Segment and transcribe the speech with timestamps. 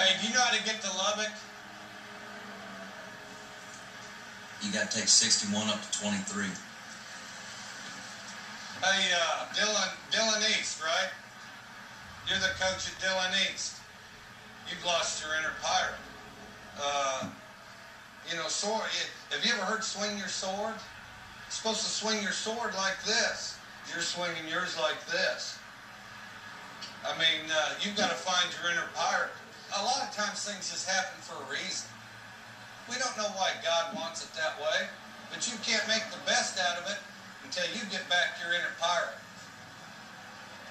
[0.00, 1.28] Hey, do you know how to get to Lubbock?
[4.62, 6.44] You got to take 61 up to 23.
[8.80, 11.10] Hey, uh, Dylan, Dylan East, right?
[12.26, 13.76] You're the coach at Dylan East.
[14.70, 16.00] You've lost your inner pirate.
[16.80, 17.28] Uh,
[18.30, 18.80] you know, sword.
[19.28, 20.76] Have you ever heard swing your sword?
[20.80, 23.58] You're supposed to swing your sword like this.
[23.92, 25.58] You're swinging yours like this.
[27.04, 29.28] I mean, uh, you've got to find your inner pirate.
[29.78, 31.88] A lot of times things just happen for a reason.
[32.88, 34.88] We don't know why God wants it that way,
[35.30, 36.98] but you can't make the best out of it
[37.44, 39.14] until you get back your inner pirate.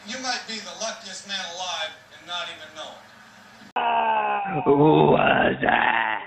[0.08, 4.64] You might be the luckiest man alive and not even know it.
[4.66, 6.22] Who Was that?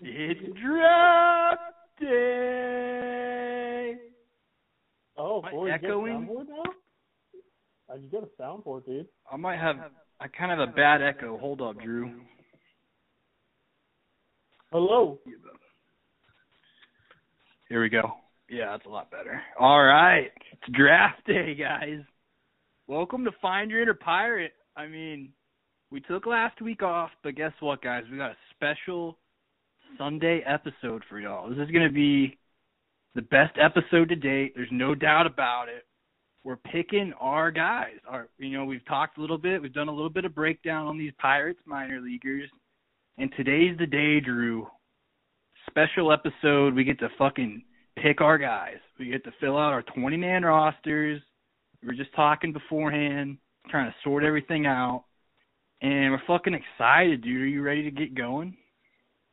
[0.00, 1.58] It's drop
[2.00, 3.94] day.
[5.16, 6.26] Oh, Am I boy, you got a echoing?
[6.26, 6.62] soundboard now?
[7.88, 9.06] Uh, you got a soundboard, dude.
[9.30, 9.76] I might have.
[10.18, 11.36] I kind of have a bad echo.
[11.36, 12.10] Hold up, Drew.
[14.72, 15.18] Hello.
[17.68, 18.12] Here we go.
[18.48, 19.42] Yeah, that's a lot better.
[19.58, 22.00] All right, it's draft day, guys.
[22.86, 24.52] Welcome to Find Your Inner Pirate.
[24.76, 25.32] I mean,
[25.90, 28.04] we took last week off, but guess what, guys?
[28.10, 29.18] We got a special
[29.98, 31.50] Sunday episode for y'all.
[31.50, 32.38] This is going to be
[33.14, 34.52] the best episode to date.
[34.54, 35.84] There's no doubt about it.
[36.46, 37.96] We're picking our guys.
[38.08, 39.60] Our, you know, we've talked a little bit.
[39.60, 42.48] We've done a little bit of breakdown on these Pirates minor leaguers,
[43.18, 44.68] and today's the day, Drew.
[45.68, 46.72] Special episode.
[46.72, 47.64] We get to fucking
[48.00, 48.76] pick our guys.
[48.96, 51.20] We get to fill out our 20 man rosters.
[51.82, 53.38] We were just talking beforehand,
[53.68, 55.02] trying to sort everything out.
[55.82, 57.42] And we're fucking excited, dude.
[57.42, 58.56] Are you ready to get going?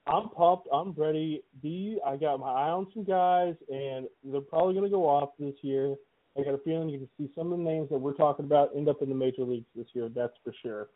[0.07, 0.67] I'm pumped.
[0.73, 1.43] I'm ready.
[1.61, 5.29] B, I got my eye on some guys, and they're probably going to go off
[5.37, 5.93] this year.
[6.37, 8.75] I got a feeling you can see some of the names that we're talking about
[8.75, 10.09] end up in the major leagues this year.
[10.13, 10.87] That's for sure.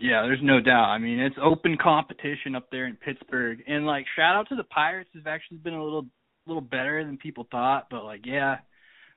[0.00, 0.90] Yeah, there's no doubt.
[0.90, 3.62] I mean, it's open competition up there in Pittsburgh.
[3.66, 6.06] And like shout out to the Pirates has actually been a little
[6.46, 8.56] little better than people thought, but like yeah,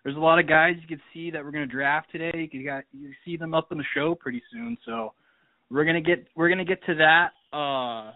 [0.03, 2.50] there's a lot of guys you can see that we're going to draft today.
[2.51, 4.78] You got you see them up in the show pretty soon.
[4.85, 5.13] So,
[5.69, 8.11] we're to get we're to get to that uh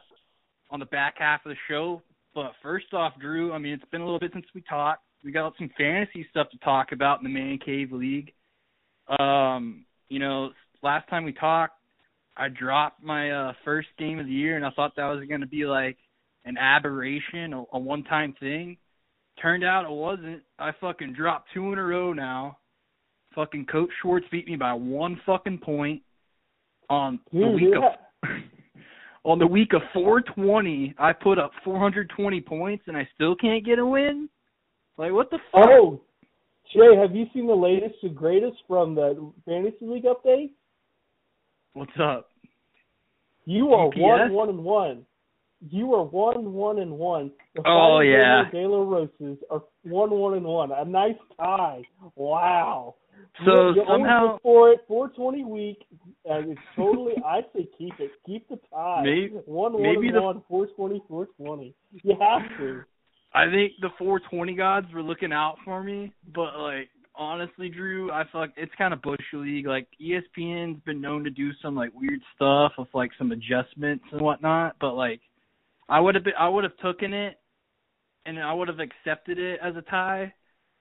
[0.72, 2.02] on the back half of the show.
[2.34, 5.05] But first off, Drew, I mean, it's been a little bit since we talked.
[5.26, 8.32] We got some fantasy stuff to talk about in the Man Cave League.
[9.20, 10.52] Um, you know,
[10.84, 11.74] last time we talked,
[12.38, 15.42] I dropped my uh first game of the year and I thought that was going
[15.42, 15.98] to be like
[16.46, 18.78] an aberration, a, a one-time thing.
[19.42, 20.44] Turned out it wasn't.
[20.60, 22.60] I fucking dropped two in a row now.
[23.34, 26.04] Fucking Coach Schwartz beat me by one fucking point
[26.88, 28.30] on the Dude, week yeah.
[28.30, 28.30] of
[29.24, 30.94] on the week of 420.
[31.00, 34.30] I put up 420 points and I still can't get a win.
[34.98, 35.66] Like what the fuck?
[35.68, 36.02] Oh,
[36.74, 40.52] Jay, have you seen the latest and greatest from the fantasy league update?
[41.74, 42.30] What's up?
[43.46, 44.32] You are GPS?
[44.32, 45.06] one, one, and one.
[45.70, 47.32] You are one, one, and one.
[47.56, 48.44] The Oh, yeah.
[48.52, 50.72] De La Rosas are one, one, and one.
[50.72, 51.82] A nice tie.
[52.16, 52.96] Wow.
[53.46, 54.80] So you, somehow- for it.
[54.88, 55.86] 420 week.
[56.26, 57.14] And it's totally.
[57.26, 58.12] I say keep it.
[58.26, 59.04] Keep the tie.
[59.04, 60.44] Maybe- one, one, maybe and the- one.
[60.48, 61.74] 420, 420.
[62.04, 62.84] You have to.
[63.36, 68.24] I think the 420 gods were looking out for me, but like honestly, Drew, I
[68.32, 69.68] feel like it's kind of bush league.
[69.68, 74.22] Like ESPN's been known to do some like weird stuff with like some adjustments and
[74.22, 75.20] whatnot, but like
[75.90, 77.38] I would have been, I would have taken it,
[78.26, 80.34] and I would have accepted it as a tie,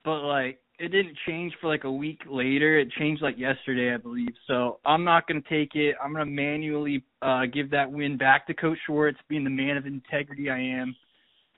[0.04, 2.78] but like it didn't change for like a week later.
[2.78, 4.34] It changed like yesterday, I believe.
[4.46, 5.96] So I'm not gonna take it.
[6.00, 9.86] I'm gonna manually uh give that win back to Coach Schwartz, being the man of
[9.86, 10.94] integrity I am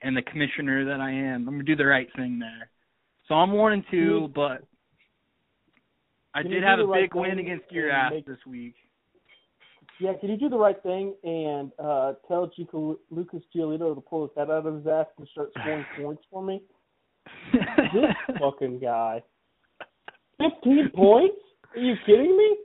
[0.01, 1.47] and the commissioner that I am.
[1.47, 2.69] I'm gonna do the right thing there.
[3.27, 4.63] So I'm one and two, but
[6.33, 8.75] I did have a right big win against your ass make- this week.
[9.99, 14.27] Yeah, can you do the right thing and uh, tell Chico Lucas Giolito to pull
[14.27, 16.61] his head out of his ass and start scoring points for me?
[17.51, 19.23] This fucking guy.
[20.37, 21.35] 15 points?
[21.75, 22.57] Are you kidding me?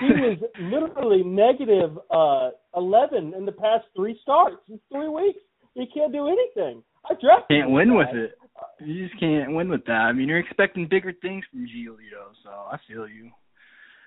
[0.00, 4.56] He was literally negative uh, 11 in the past three starts.
[4.68, 5.38] in three weeks.
[5.74, 6.82] He can't do anything.
[7.08, 7.96] I drafted can't win guy.
[7.96, 8.32] with it.
[8.80, 9.92] You just can't win with that.
[9.92, 13.30] I mean, you're expecting bigger things from Giolito, so I feel you.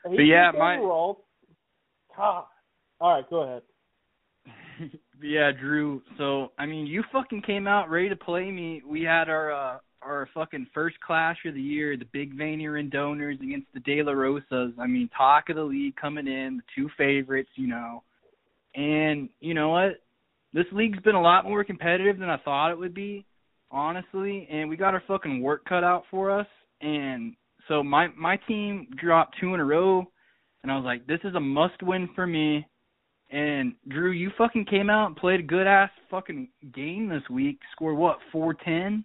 [0.10, 1.26] He But yeah, my- roll.
[2.16, 2.46] God.
[3.00, 3.62] All right, go ahead.
[5.22, 6.02] yeah, Drew.
[6.18, 8.82] So I mean, you fucking came out ready to play me.
[8.86, 12.90] We had our uh our fucking first clash of the year, the Big Vanier and
[12.92, 14.72] Donors against the De La Rosas.
[14.80, 18.04] I mean, talk of the league coming in, the two favorites, you know.
[18.76, 20.02] And you know what?
[20.54, 23.26] This league's been a lot more competitive than I thought it would be,
[23.70, 24.48] honestly.
[24.50, 26.48] And we got our fucking work cut out for us.
[26.82, 27.36] And
[27.68, 30.06] so my my team dropped two in a row,
[30.64, 32.66] and I was like, this is a must win for me.
[33.30, 37.60] And Drew, you fucking came out and played a good ass fucking game this week.
[37.74, 39.04] Scored what, four ten?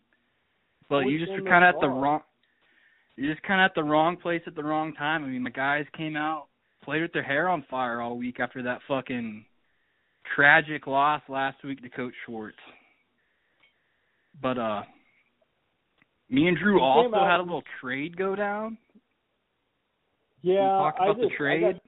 [0.89, 2.21] But you just were kind of at the wrong.
[3.17, 5.25] You're just kind of at the wrong place at the wrong time.
[5.25, 6.47] I mean, the guys came out,
[6.85, 9.45] played with their hair on fire all week after that fucking
[10.35, 12.57] tragic loss last week to Coach Schwartz.
[14.41, 14.83] But uh,
[16.31, 18.79] me and Drew also out, had a little trade go down.
[20.43, 21.65] Yeah, talked about I just, the trade.
[21.65, 21.81] I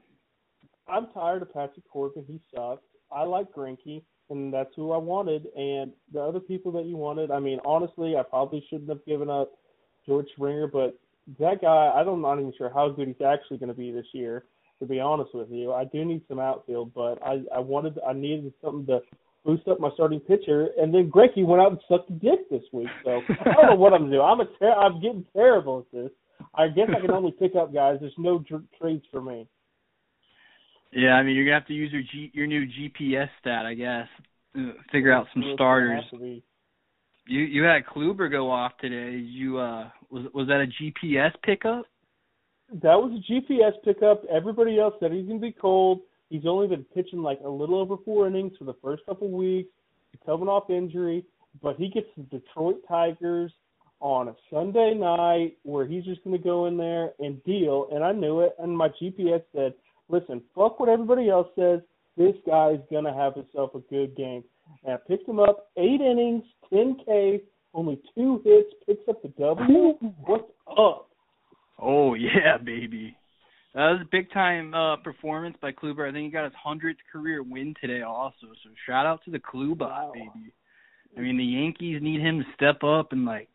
[0.87, 2.25] I'm tired of Patrick Corbin.
[2.27, 2.83] He sucks.
[3.11, 5.47] I like Greinke, and that's who I wanted.
[5.55, 9.29] And the other people that you wanted, I mean, honestly, I probably shouldn't have given
[9.29, 9.51] up
[10.05, 10.97] George Springer, but
[11.39, 13.91] that guy, I don't, I'm not even sure how good he's actually going to be
[13.91, 14.45] this year.
[14.79, 18.11] To be honest with you, I do need some outfield, but I, I wanted, I
[18.11, 18.99] needed something to
[19.45, 20.69] boost up my starting pitcher.
[20.77, 22.89] And then Greinke went out and sucked a dick this week.
[23.05, 24.21] So I don't know what I'm doing.
[24.21, 26.11] I'm a, ter- I'm getting terrible at this.
[26.53, 27.97] I guess I can only pick up guys.
[28.01, 29.47] There's no dr- trades for me.
[30.91, 33.73] Yeah, I mean you're gonna have to use your G, your new GPS stat, I
[33.73, 34.07] guess.
[34.91, 36.03] Figure out some starters.
[37.27, 39.17] You you had Kluber go off today.
[39.17, 41.85] You uh was was that a GPS pickup?
[42.71, 44.23] That was a GPS pickup.
[44.25, 46.01] Everybody else said he's gonna be cold.
[46.29, 49.69] He's only been pitching like a little over four innings for the first couple weeks.
[50.11, 51.23] He's coming off injury,
[51.61, 53.51] but he gets the Detroit Tigers
[53.99, 57.87] on a Sunday night where he's just going to go in there and deal.
[57.91, 58.53] And I knew it.
[58.59, 59.73] And my GPS said,
[60.09, 61.79] listen, fuck what everybody else says.
[62.17, 64.43] This guy's going to have himself a good game.
[64.83, 67.41] And I picked him up, eight innings, 10 K,
[67.73, 69.93] only two hits, picks up the W.
[70.25, 71.09] What's up?
[71.79, 73.17] Oh, yeah, baby.
[73.73, 76.07] That was a big time uh, performance by Kluber.
[76.07, 78.47] I think he got his hundredth career win today, also.
[78.63, 80.11] So shout out to the Kluber, wow.
[80.13, 80.53] baby.
[81.17, 83.49] I mean, the Yankees need him to step up and like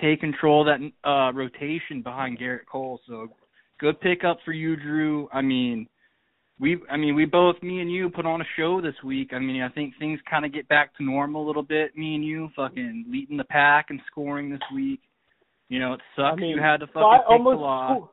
[0.00, 3.00] take control of that uh rotation behind Gerrit Cole.
[3.06, 3.28] So
[3.78, 5.28] good pickup for you, Drew.
[5.32, 5.88] I mean,
[6.60, 9.32] we I mean we both me and you put on a show this week.
[9.32, 11.96] I mean, I think things kind of get back to normal a little bit.
[11.96, 15.00] Me and you fucking leading the pack and scoring this week.
[15.72, 18.08] You know, it sucks I mean, you had to fucking five, take almost the loss.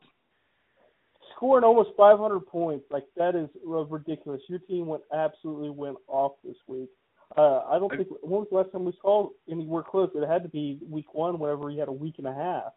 [1.35, 4.39] Scoring almost 500 points, like that is ridiculous.
[4.47, 6.87] Your team went absolutely went off this week.
[7.35, 10.09] Uh, I don't think when was the last time we saw anywhere close?
[10.15, 12.71] It had to be week one, whenever he had a week and a half.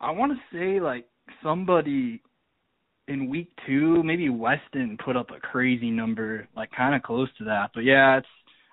[0.00, 1.06] I want to say like
[1.40, 2.20] somebody
[3.06, 7.44] in week two, maybe Weston put up a crazy number, like kind of close to
[7.44, 7.70] that.
[7.72, 8.26] But yeah, it's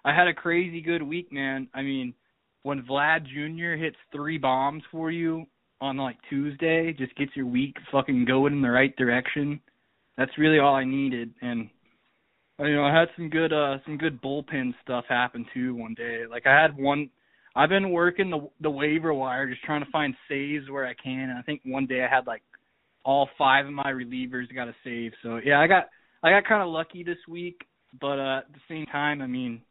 [0.03, 1.67] I had a crazy good week, man.
[1.71, 2.15] I mean,
[2.63, 3.81] when Vlad Jr.
[3.81, 5.45] hits three bombs for you
[5.79, 9.59] on like Tuesday, just gets your week fucking going in the right direction.
[10.17, 11.69] That's really all I needed, and
[12.59, 16.23] you know, I had some good uh some good bullpen stuff happen too one day.
[16.29, 17.09] Like I had one
[17.55, 21.29] I've been working the the waiver wire just trying to find saves where I can
[21.29, 22.43] and I think one day I had like
[23.03, 25.11] all five of my relievers got a save.
[25.21, 25.89] So yeah, I got
[26.21, 27.61] I got kind of lucky this week,
[27.99, 29.61] but uh at the same time, I mean,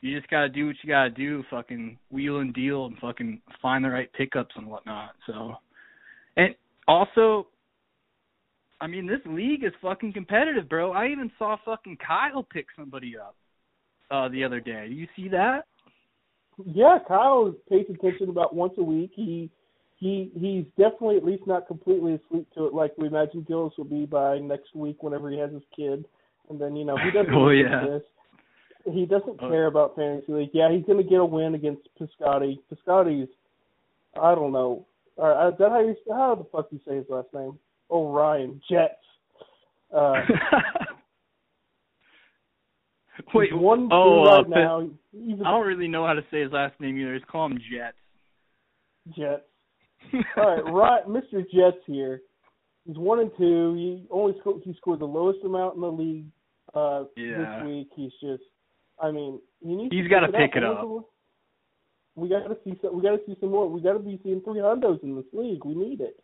[0.00, 2.96] you just got to do what you got to do, fucking wheel and deal and
[2.98, 5.10] fucking find the right pickups and whatnot.
[5.26, 5.54] So
[6.36, 6.54] and
[6.86, 7.48] also
[8.80, 10.92] I mean, this league is fucking competitive, bro.
[10.92, 13.36] I even saw fucking Kyle pick somebody up
[14.10, 14.88] uh the other day.
[14.90, 15.64] You see that?
[16.64, 19.10] Yeah, Kyle pays attention about once a week.
[19.14, 19.50] He
[19.96, 23.84] he he's definitely at least not completely asleep to it like we imagine Gillis will
[23.84, 26.04] be by next week whenever he has his kid.
[26.48, 27.84] And then, you know, he doesn't oh, yeah.
[27.86, 28.02] this.
[28.92, 30.50] He doesn't care about fantasy league.
[30.52, 32.58] Yeah, he's gonna get a win against Piscotti.
[32.72, 33.28] Piscotti's
[34.20, 34.86] I don't know.
[35.16, 37.58] Right, is that how you how the fuck you say his last name?
[37.90, 38.94] Orion Jets.
[39.94, 40.14] Uh,
[43.34, 44.88] Wait, one oh, right uh, now.
[45.12, 47.18] He's I don't really know how to say his last name either.
[47.18, 47.96] Just call him Jets.
[49.16, 49.42] Jets.
[50.36, 51.42] All right, right, Mr.
[51.52, 52.22] Jets here.
[52.86, 53.74] He's one and two.
[53.74, 56.26] He only scored, he scored the lowest amount in the league
[56.74, 57.38] uh, yeah.
[57.38, 57.88] this week.
[57.94, 58.42] He's just,
[59.00, 59.94] I mean, he needs.
[59.94, 60.84] He's got to pick it up.
[62.14, 62.96] We got to see some.
[62.96, 63.68] We got to see some more.
[63.68, 65.64] We got to be seeing three hundos in this league.
[65.64, 66.20] We need it.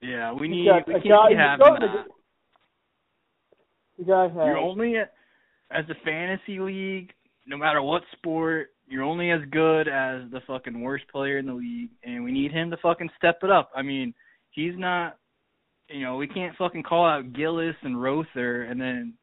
[0.00, 0.66] Yeah, we need.
[0.66, 2.06] got we can't guy, be having that.
[3.98, 4.34] The guy has.
[4.34, 7.12] You're only as a fantasy league,
[7.46, 11.54] no matter what sport, you're only as good as the fucking worst player in the
[11.54, 13.70] league, and we need him to fucking step it up.
[13.76, 14.14] I mean,
[14.50, 15.18] he's not.
[15.88, 19.14] You know, we can't fucking call out Gillis and Rother and then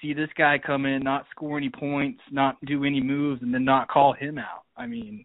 [0.00, 3.64] see this guy come in, not score any points, not do any moves, and then
[3.64, 4.64] not call him out.
[4.76, 5.24] I mean,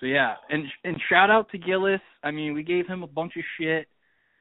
[0.00, 2.00] so yeah, and and shout out to Gillis.
[2.22, 3.88] I mean, we gave him a bunch of shit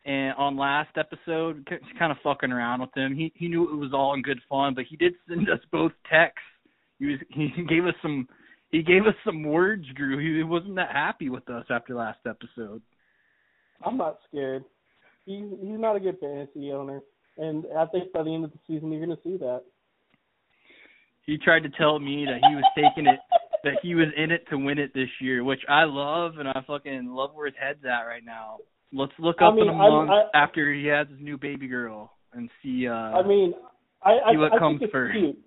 [0.05, 3.15] and on last episode, kind of fucking around with him.
[3.15, 5.91] He he knew it was all in good fun, but he did send us both
[6.11, 6.41] texts.
[6.99, 8.27] He was he gave us some
[8.71, 10.17] he gave us some words, Drew.
[10.17, 12.81] He wasn't that happy with us after last episode.
[13.85, 14.65] I'm not scared.
[15.25, 17.01] He's he's not a good fantasy owner,
[17.37, 19.61] and I think by the end of the season you're going to see that.
[21.25, 23.19] he tried to tell me that he was taking it
[23.63, 26.61] that he was in it to win it this year, which I love and I
[26.67, 28.57] fucking love where his head's at right now.
[28.91, 31.37] Let's look up I mean, in a I- month I- after he has his new
[31.37, 33.53] baby girl and see uh I mean,
[34.03, 35.17] I I, see what I comes think it's first.
[35.17, 35.37] cute.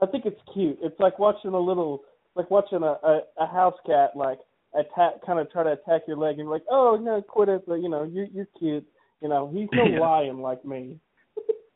[0.00, 0.78] I think it's cute.
[0.80, 2.02] It's like watching a little,
[2.36, 4.38] like watching a a, a house cat like
[4.78, 7.64] attack, kind of try to attack your leg, and you're like, oh no, quit it.
[7.66, 8.86] But you know, you're you're cute.
[9.20, 9.98] You know, he's no Yeah.
[10.00, 10.98] lion like me.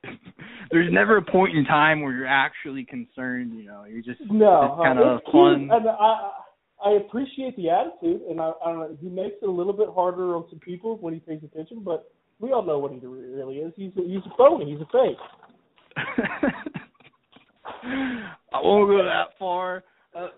[0.70, 3.84] there's never a point in time where you're actually concerned, you know.
[3.84, 5.68] You're just No, it's kind of fun.
[5.70, 6.30] and I
[6.84, 9.88] I appreciate the attitude, and I, I don't know, he makes it a little bit
[9.94, 13.58] harder on some people when he pays attention, but we all know what he really
[13.58, 13.72] is.
[13.76, 14.72] He's a, he's a phony.
[14.72, 15.16] He's a fake.
[18.52, 19.84] I won't go that far.
[20.16, 20.28] Uh,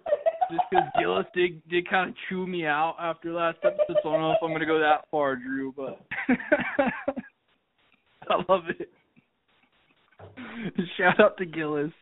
[0.50, 4.12] just because Gillis did did kind of chew me out after last episode, so I
[4.12, 5.72] don't know if I'm gonna go that far, Drew.
[5.76, 6.00] But
[8.28, 8.90] I love it.
[10.96, 11.92] Shout out to Gillis.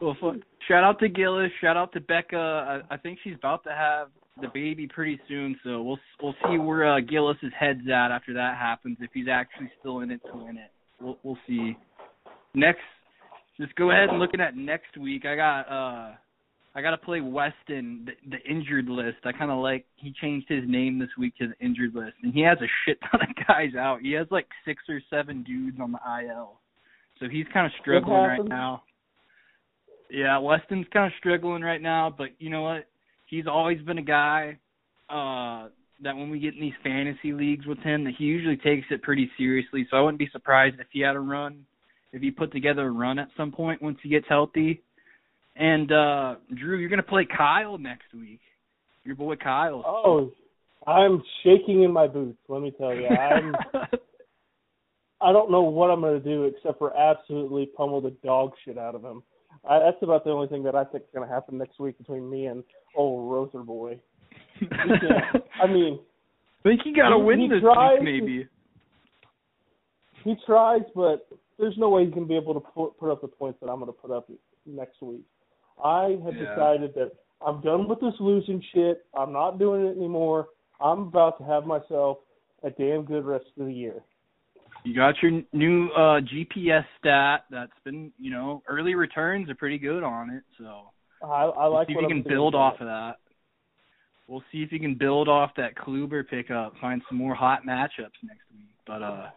[0.00, 0.36] Well, fuck.
[0.68, 1.50] Shout out to Gillis.
[1.60, 2.82] Shout out to Becca.
[2.90, 4.08] I, I think she's about to have
[4.40, 8.56] the baby pretty soon, so we'll we'll see where uh, Gillis's head's at after that
[8.56, 8.98] happens.
[9.00, 11.76] If he's actually still in it to win it, we'll we'll see.
[12.54, 12.80] Next,
[13.58, 15.24] just go ahead and looking at next week.
[15.26, 16.14] I got uh
[16.74, 19.18] I got to play Weston, the, the injured list.
[19.24, 22.32] I kind of like he changed his name this week to the injured list, and
[22.32, 24.00] he has a shit ton of guys out.
[24.02, 26.60] He has like six or seven dudes on the IL,
[27.18, 28.82] so he's kind of struggling right now.
[30.10, 32.86] Yeah, Weston's kind of struggling right now, but you know what?
[33.26, 34.58] He's always been a guy
[35.08, 35.68] uh
[36.02, 39.02] that when we get in these fantasy leagues with him, that he usually takes it
[39.02, 39.86] pretty seriously.
[39.90, 41.66] So I wouldn't be surprised if he had a run,
[42.12, 44.82] if he put together a run at some point once he gets healthy.
[45.60, 48.40] And uh Drew, you're gonna play Kyle next week.
[49.04, 49.84] Your boy Kyle.
[49.86, 50.32] Oh,
[50.86, 52.38] I'm shaking in my boots.
[52.48, 53.54] Let me tell you, I'm.
[55.22, 58.78] I don't know what I'm going to do except for absolutely pummel the dog shit
[58.78, 59.22] out of him.
[59.68, 61.98] I, that's about the only thing that I think is going to happen next week
[61.98, 62.64] between me and
[62.96, 64.00] old Rother boy.
[64.62, 65.98] I mean,
[66.64, 68.48] I think you gotta win he this tries week, maybe.
[70.24, 73.20] he tries, but there's no way he's going to be able to put, put up
[73.20, 74.30] the points that I'm going to put up
[74.64, 75.24] next week.
[75.84, 76.54] I have Yeah.
[76.54, 77.12] decided that
[77.44, 79.06] I'm done with this losing shit.
[79.14, 80.48] I'm not doing it anymore.
[80.80, 82.18] I'm about to have myself
[82.62, 84.02] a damn good rest of the year.
[84.84, 89.78] You got your new uh GPS stat that's been, you know, early returns are pretty
[89.78, 90.90] good on it, so
[91.22, 92.82] I, I We'll see if you I'm can build off it.
[92.82, 93.16] of that.
[94.26, 98.16] We'll see if you can build off that Kluber pickup, find some more hot matchups
[98.22, 98.74] next week.
[98.86, 99.30] But uh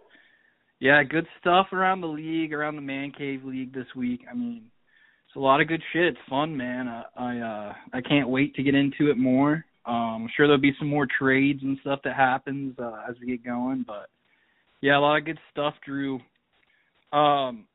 [0.79, 4.21] yeah, good stuff around the league, around the man cave league this week.
[4.29, 4.65] I mean,
[5.33, 6.03] it's a lot of good shit.
[6.03, 6.87] It's fun, man.
[6.87, 9.65] I I uh I can't wait to get into it more.
[9.83, 13.25] Um I'm sure there'll be some more trades and stuff that happens uh, as we
[13.25, 14.09] get going, but
[14.81, 16.19] yeah, a lot of good stuff, Drew.
[17.11, 17.65] Um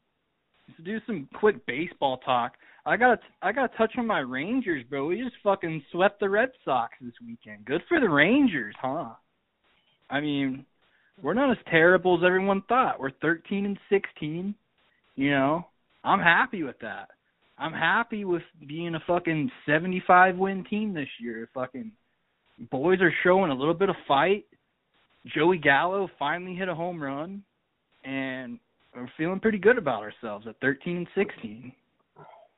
[0.76, 2.52] to do some quick baseball talk.
[2.86, 5.06] I got I got to touch on my Rangers, bro.
[5.06, 7.64] We just fucking swept the Red Sox this weekend.
[7.64, 9.14] Good for the Rangers, huh?
[10.08, 10.64] I mean,
[11.20, 13.00] we're not as terrible as everyone thought.
[13.00, 14.54] We're 13 and 16.
[15.16, 15.66] You know,
[16.04, 17.08] I'm happy with that.
[17.58, 21.48] I'm happy with being a fucking 75 win team this year.
[21.54, 21.90] Fucking
[22.70, 24.46] boys are showing a little bit of fight.
[25.34, 27.42] Joey Gallo finally hit a home run,
[28.04, 28.58] and
[28.94, 31.72] we're feeling pretty good about ourselves at 13 and 16.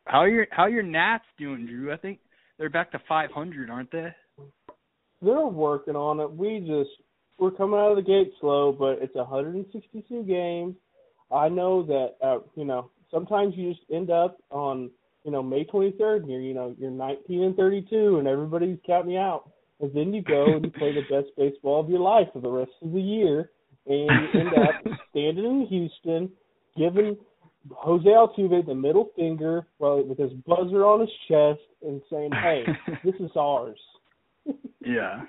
[0.04, 1.92] How are your how are your Nats doing, Drew?
[1.92, 2.19] I think
[2.59, 4.09] they're back to 500, aren't they?
[5.23, 6.30] They're working on it.
[6.30, 6.90] We just
[7.38, 10.75] we're coming out of the gate slow, but it's 162 games.
[11.30, 14.90] I know that uh, you know sometimes you just end up on
[15.25, 19.12] you know May 23rd, and you're you know you're 19 and 32, and everybody's counting
[19.12, 19.50] you out.
[19.81, 22.50] And then you go and you play the best baseball of your life for the
[22.50, 23.50] rest of the year,
[23.87, 26.31] and you end up standing in Houston,
[26.76, 27.17] giving
[27.71, 32.64] Jose Altuve the middle finger well, with his buzzer on his chest, and saying, "Hey,
[33.05, 33.79] this is ours."
[34.81, 35.23] yeah.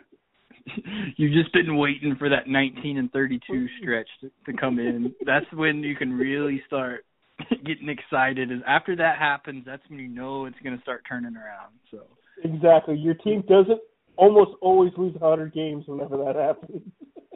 [1.18, 5.14] You've just been waiting for that 19 and 32 stretch to, to come in.
[5.26, 7.04] That's when you can really start
[7.66, 8.52] getting excited.
[8.52, 11.74] Is after that happens, that's when you know it's going to start turning around.
[11.90, 12.00] So
[12.44, 12.98] Exactly.
[12.98, 13.80] Your team doesn't
[14.18, 16.82] almost always lose 100 games whenever that happens.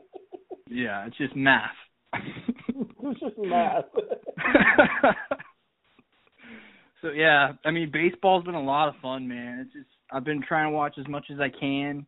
[0.70, 1.70] yeah, it's just math.
[2.14, 3.86] it's just math.
[7.02, 9.60] so yeah, I mean baseball's been a lot of fun, man.
[9.62, 12.06] It's just I've been trying to watch as much as I can.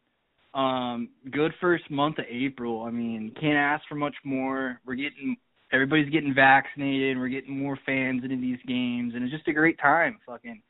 [0.54, 2.84] Um, good first month of April.
[2.84, 4.80] I mean, can't ask for much more.
[4.86, 5.38] We're getting
[5.72, 7.18] everybody's getting vaccinated.
[7.18, 10.20] We're getting more fans into these games, and it's just a great time.
[10.26, 10.62] Fucking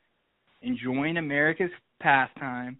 [0.62, 2.78] enjoying America's pastime.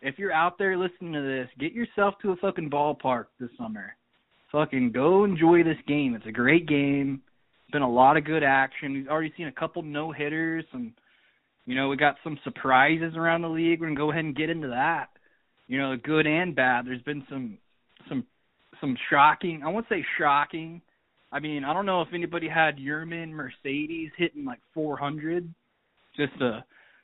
[0.00, 3.96] If you're out there listening to this, get yourself to a fucking ballpark this summer.
[4.52, 6.14] Fucking go enjoy this game.
[6.14, 7.22] It's a great game.
[7.72, 8.92] Been a lot of good action.
[8.92, 10.94] We've already seen a couple no hitters, some
[11.64, 13.80] You know, we got some surprises around the league.
[13.80, 15.08] We're gonna go ahead and get into that.
[15.66, 16.86] You know, good and bad.
[16.86, 17.58] There's been some
[18.08, 18.24] some
[18.80, 19.62] some shocking.
[19.64, 20.80] I won't say shocking.
[21.36, 25.46] I mean, I don't know if anybody had Yermin Mercedes hitting like 400,
[26.16, 26.60] just uh,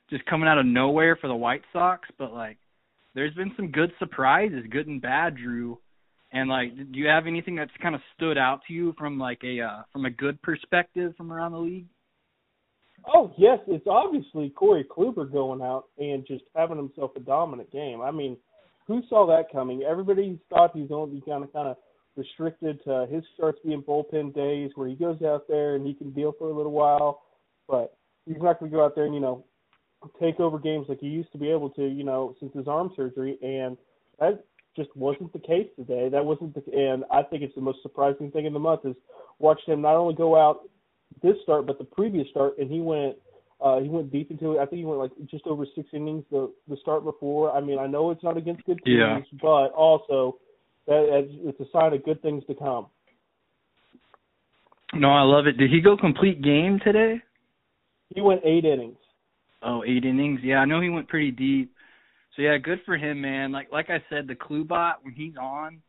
[0.09, 2.09] just coming out of nowhere for the White Sox.
[2.17, 2.57] But like,
[3.13, 5.77] there's been some good surprises, good and bad, Drew.
[6.31, 9.39] And like, do you have anything that's kind of stood out to you from like
[9.43, 11.85] a uh, from a good perspective from around the league?
[13.13, 18.01] Oh yes, it's obviously Corey Kluber going out and just having himself a dominant game.
[18.01, 18.37] I mean,
[18.87, 19.83] who saw that coming?
[19.83, 21.77] Everybody thought he's only kind of kind of
[22.15, 26.11] restricted to his starts being bullpen days where he goes out there and he can
[26.11, 27.23] deal for a little while,
[27.67, 29.45] but he's not going to go out there and you know
[30.19, 32.91] take over games like he used to be able to, you know, since his arm
[32.95, 33.77] surgery, and
[34.19, 34.43] that
[34.75, 36.09] just wasn't the case today.
[36.09, 38.95] That wasn't the, and I think it's the most surprising thing in the month is
[39.39, 40.69] watching him not only go out
[41.21, 43.17] this start but the previous start, and he went.
[43.61, 44.59] Uh, he went deep into it.
[44.59, 47.55] I think he went like just over six innings the the start before.
[47.55, 49.19] I mean, I know it's not against good teams, Yeah.
[49.41, 50.37] but also
[50.87, 52.87] that it's a sign of good things to come.
[54.93, 55.57] No, I love it.
[55.57, 57.21] Did he go complete game today?
[58.13, 58.97] He went eight innings.
[59.63, 60.41] Oh, eight innings.
[60.43, 61.73] Yeah, I know he went pretty deep.
[62.35, 63.51] So yeah, good for him, man.
[63.51, 65.81] Like like I said, the Klubot when he's on,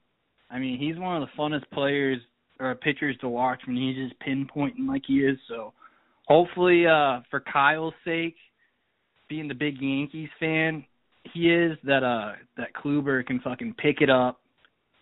[0.50, 2.18] I mean, he's one of the funnest players
[2.60, 5.38] or pitchers to watch when he's just pinpointing like he is.
[5.48, 5.72] So
[6.26, 8.36] hopefully, uh, for Kyle's sake,
[9.28, 10.84] being the big Yankees fan
[11.32, 14.40] he is, that uh that Kluber can fucking pick it up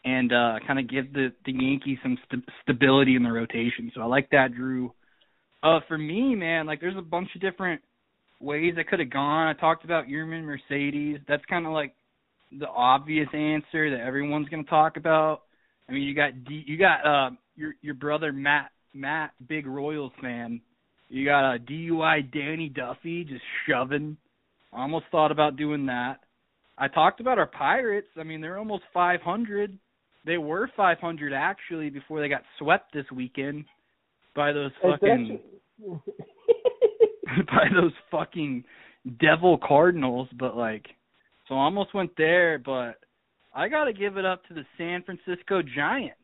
[0.04, 3.90] and uh kind of give the the Yankees some st- stability in the rotation.
[3.94, 4.92] So I like that, Drew.
[5.62, 7.80] Uh, for me, man, like there's a bunch of different
[8.40, 9.46] ways I could have gone.
[9.46, 11.18] I talked about Yermin Mercedes.
[11.28, 11.94] That's kind of like
[12.58, 15.42] the obvious answer that everyone's going to talk about.
[15.88, 20.12] I mean, you got D, you got uh your your brother Matt Matt big Royals
[20.20, 20.60] fan.
[21.08, 24.16] You got a DUI Danny Duffy just shoving.
[24.72, 26.20] I almost thought about doing that.
[26.78, 28.08] I talked about our Pirates.
[28.18, 29.78] I mean, they're almost 500.
[30.24, 33.64] They were 500 actually before they got swept this weekend
[34.34, 35.40] by those fucking
[37.46, 38.64] by those fucking
[39.20, 40.86] devil cardinals but like
[41.48, 43.00] so I almost went there but
[43.54, 46.16] i got to give it up to the san francisco giants.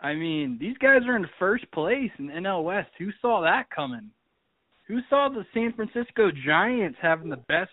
[0.00, 2.90] I mean these guys are in first place in nl west.
[2.98, 4.10] Who saw that coming?
[4.88, 7.70] Who saw the san francisco giants having the best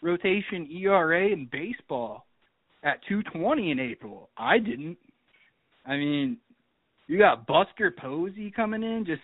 [0.00, 2.26] rotation era in baseball
[2.82, 4.30] at 220 in april?
[4.36, 4.98] I didn't
[5.86, 6.36] i mean
[7.06, 9.22] you got buster posey coming in just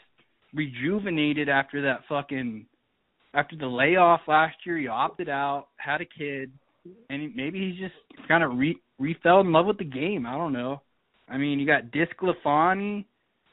[0.54, 2.66] rejuvenated after that fucking
[3.34, 6.50] after the layoff last year, he opted out, had a kid,
[7.10, 10.26] and maybe he's just kind of re re fell in love with the game.
[10.26, 10.82] I don't know.
[11.28, 13.04] I mean, you got DeSclafani,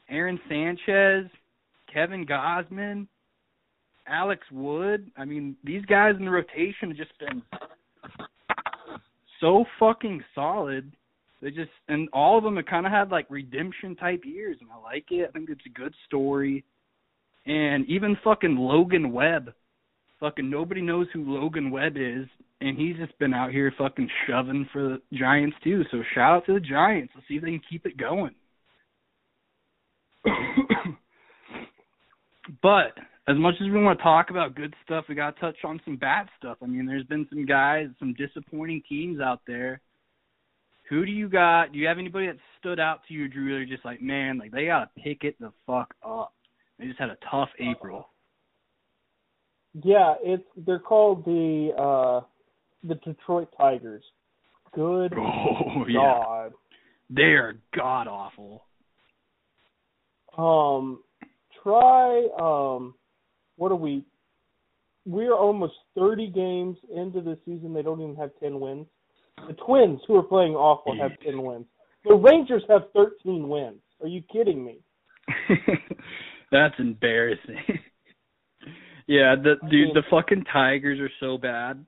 [0.08, 1.30] Aaron Sanchez,
[1.92, 3.06] Kevin Gausman,
[4.06, 5.10] Alex Wood.
[5.16, 7.42] I mean, these guys in the rotation have just been
[9.40, 10.90] so fucking solid.
[11.46, 14.68] They just and all of them have kind of had like redemption type years, and
[14.68, 15.28] I like it.
[15.28, 16.64] I think it's a good story.
[17.46, 19.54] And even fucking Logan Webb
[20.18, 22.26] fucking nobody knows who Logan Webb is,
[22.60, 25.84] and he's just been out here fucking shoving for the Giants too.
[25.92, 27.12] So shout out to the Giants.
[27.14, 28.34] Let's see if they can keep it going.
[32.60, 35.58] but as much as we want to talk about good stuff, we got to touch
[35.62, 36.58] on some bad stuff.
[36.60, 39.80] I mean, there's been some guys, some disappointing teams out there.
[40.88, 41.72] Who do you got?
[41.72, 43.54] Do you have anybody that stood out to you, Drew?
[43.54, 46.32] They're just like, man, like they gotta pick it the fuck up.
[46.78, 48.08] They just had a tough April.
[49.82, 52.26] Yeah, it's they're called the uh
[52.86, 54.04] the Detroit Tigers.
[54.72, 56.52] Good Oh yeah, God.
[57.10, 58.64] they are god awful.
[60.38, 61.02] Um
[61.62, 62.94] try um
[63.56, 64.04] what are we
[65.04, 68.86] we're almost thirty games into the season, they don't even have ten wins.
[69.48, 71.66] The Twins, who are playing awful, have ten wins.
[72.04, 73.80] The Rangers have thirteen wins.
[74.02, 74.78] Are you kidding me?
[76.52, 77.58] That's embarrassing.
[79.06, 81.84] yeah, the I dude, mean- the fucking Tigers are so bad.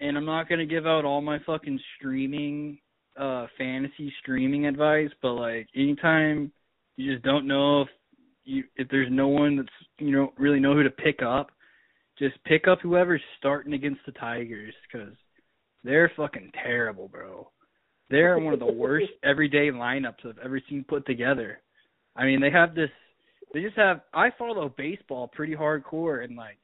[0.00, 2.78] And I'm not gonna give out all my fucking streaming
[3.18, 6.50] uh fantasy streaming advice, but like anytime
[6.96, 7.88] you just don't know if
[8.44, 11.50] you if there's no one that's you know really know who to pick up,
[12.18, 15.14] just pick up whoever's starting against the Tigers because
[15.84, 17.50] they're fucking terrible, bro.
[18.10, 21.60] They're one of the worst everyday lineups I've ever seen put together.
[22.16, 22.90] I mean, they have this.
[23.52, 24.00] They just have.
[24.12, 26.58] I follow baseball pretty hardcore, and like,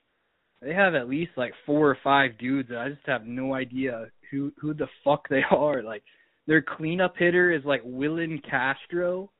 [0.63, 4.07] they have at least like four or five dudes that I just have no idea
[4.31, 5.83] who who the fuck they are.
[5.83, 6.03] Like,
[6.47, 9.31] their cleanup hitter is like Willi Castro.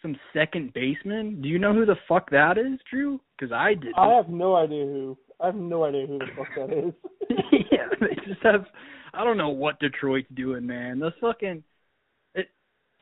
[0.00, 1.40] some second baseman.
[1.42, 3.20] Do you know who the fuck that is, Drew?
[3.38, 3.92] Because I did.
[3.96, 5.18] I have no idea who.
[5.40, 6.94] I have no idea who the fuck that is.
[7.70, 8.64] yeah, they just have.
[9.14, 10.98] I don't know what Detroit's doing, man.
[10.98, 11.62] The fucking,
[12.34, 12.48] it,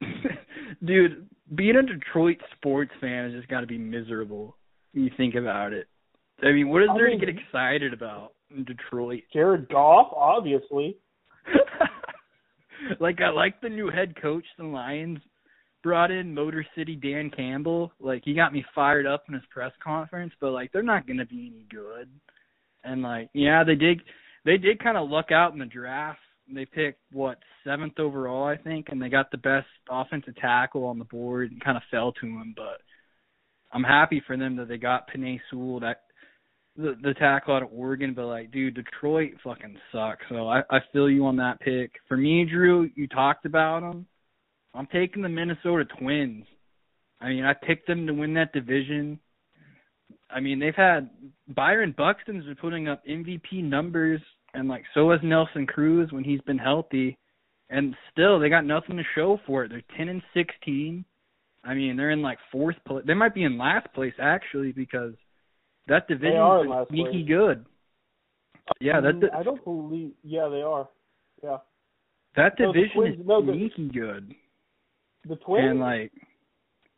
[0.85, 4.57] dude, being a Detroit sports fan has just got to be miserable.
[4.92, 5.87] When you think about it.
[6.42, 9.23] I mean, what is I there mean- to get excited about in Detroit?
[9.33, 10.96] Jared Goff, obviously.
[13.01, 15.18] like I like the new head coach the Lions
[15.83, 17.92] brought in, Motor City Dan Campbell.
[18.01, 21.27] Like he got me fired up in his press conference, but like they're not gonna
[21.27, 22.09] be any good.
[22.85, 24.01] And like yeah, they did
[24.44, 26.20] they did kind of luck out in the draft.
[26.53, 30.98] They picked what seventh overall, I think, and they got the best offensive tackle on
[30.98, 32.55] the board and kind of fell to him.
[32.57, 32.81] But
[33.72, 36.03] I'm happy for them that they got Penei Sewell, that
[36.76, 38.14] the the tackle out of Oregon.
[38.14, 40.24] But like, dude, Detroit fucking sucks.
[40.29, 41.92] So I I feel you on that pick.
[42.09, 44.07] For me, Drew, you talked about them.
[44.74, 46.46] I'm taking the Minnesota Twins.
[47.20, 49.18] I mean, I picked them to win that division.
[50.34, 51.10] I mean, they've had
[51.48, 54.20] Byron Buxton's been putting up MVP numbers,
[54.54, 57.16] and like so has Nelson Cruz when he's been healthy,
[57.70, 59.68] and still they got nothing to show for it.
[59.70, 61.04] They're ten and sixteen.
[61.64, 63.04] I mean, they're in like fourth place.
[63.06, 65.12] They might be in last place actually because
[65.88, 67.26] that division is sneaky place.
[67.28, 67.66] good.
[68.80, 70.12] Yeah, that Mm, I don't believe.
[70.22, 70.88] Yeah, they are.
[71.42, 71.58] Yeah,
[72.36, 74.34] that No, division Twins- is no, the- sneaky good.
[75.26, 75.70] the Twins.
[75.70, 76.12] And like,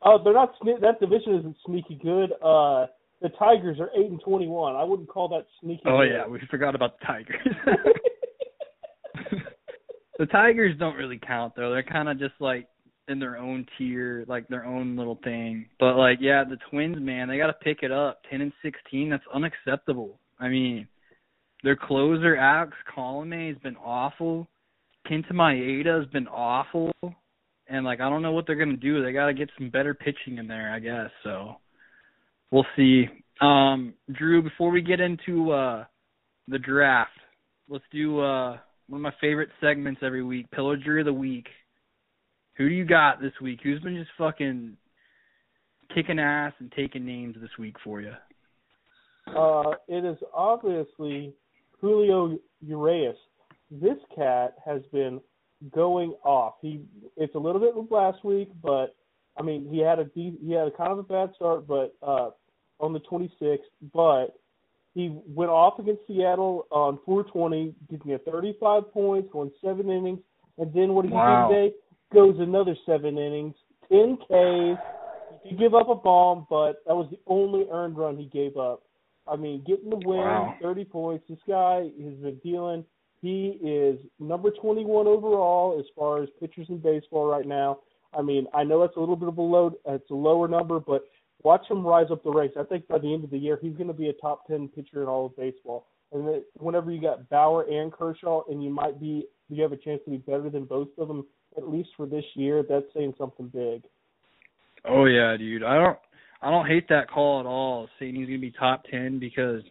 [0.05, 0.55] Oh, they're not.
[0.81, 2.33] That division isn't sneaky good.
[2.43, 2.87] Uh,
[3.23, 4.75] the Tigers are eight and twenty-one.
[4.75, 5.83] I wouldn't call that sneaky.
[5.87, 7.47] oh yeah, we forgot about the Tigers.
[10.19, 11.71] the Tigers don't really count though.
[11.71, 12.67] They're kind of just like
[13.09, 15.67] in their own tier, like their own little thing.
[15.79, 18.23] But like, yeah, the Twins, man, they got to pick it up.
[18.29, 20.19] Ten and sixteen, that's unacceptable.
[20.39, 20.89] I mean,
[21.63, 24.49] their closer Alex Colome has been awful.
[25.09, 26.93] Kenta Maeda has been awful,
[27.69, 29.03] and like I don't know what they're gonna do.
[29.03, 31.11] They got to get some better pitching in there, I guess.
[31.23, 31.57] So
[32.53, 33.07] we'll see.
[33.41, 35.85] Um, Drew, before we get into uh
[36.47, 37.11] the draft,
[37.69, 41.47] let's do uh one of my favorite segments every week, Pillager of the Week.
[42.57, 43.61] Who do you got this week?
[43.63, 44.77] Who's been just fucking
[45.95, 48.13] kicking ass and taking names this week for you?
[49.27, 51.33] Uh, it is obviously
[51.81, 53.17] Julio Urias.
[53.71, 55.21] This cat has been
[55.71, 56.55] going off.
[56.61, 56.83] He
[57.17, 58.95] it's a little bit last week, but
[59.39, 62.31] I mean he had a he had a kind of a bad start, but uh,
[62.83, 63.59] on the 26th,
[63.95, 64.39] but
[64.95, 70.21] he went off against Seattle on 420, getting a 35 points, going seven innings,
[70.59, 71.49] and then what did Wow.
[71.49, 71.77] he do today?
[72.13, 73.55] Goes another seven innings,
[73.89, 74.81] 10 Ks.
[75.45, 78.59] He did give up a bomb, but that was the only earned run he gave
[78.59, 78.83] up.
[79.27, 80.57] I mean, getting the win, Wow.
[80.61, 81.25] 30 points.
[81.29, 82.85] This guy has been dealing.
[83.23, 87.79] He is number 21 overall as far as pitchers in baseball right now.
[88.13, 90.81] I mean, I know it's a little bit of a low, it's a lower number,
[90.81, 91.05] but
[91.43, 92.57] watch him rise up the ranks.
[92.59, 94.69] I think by the end of the year, he's going to be a top 10
[94.69, 95.87] pitcher in all of baseball.
[96.13, 99.77] And then whenever you got Bauer and Kershaw, and you might be, you have a
[99.77, 101.27] chance to be better than both of them
[101.57, 102.65] at least for this year.
[102.69, 103.83] That's saying something big.
[104.85, 105.63] Oh yeah, dude.
[105.63, 105.99] I don't
[106.41, 109.63] I don't hate that call at all, saying he's gonna be top ten because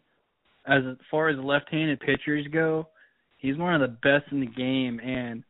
[0.67, 2.87] as far as left handed pitchers go,
[3.37, 5.43] he's one of the best in the game and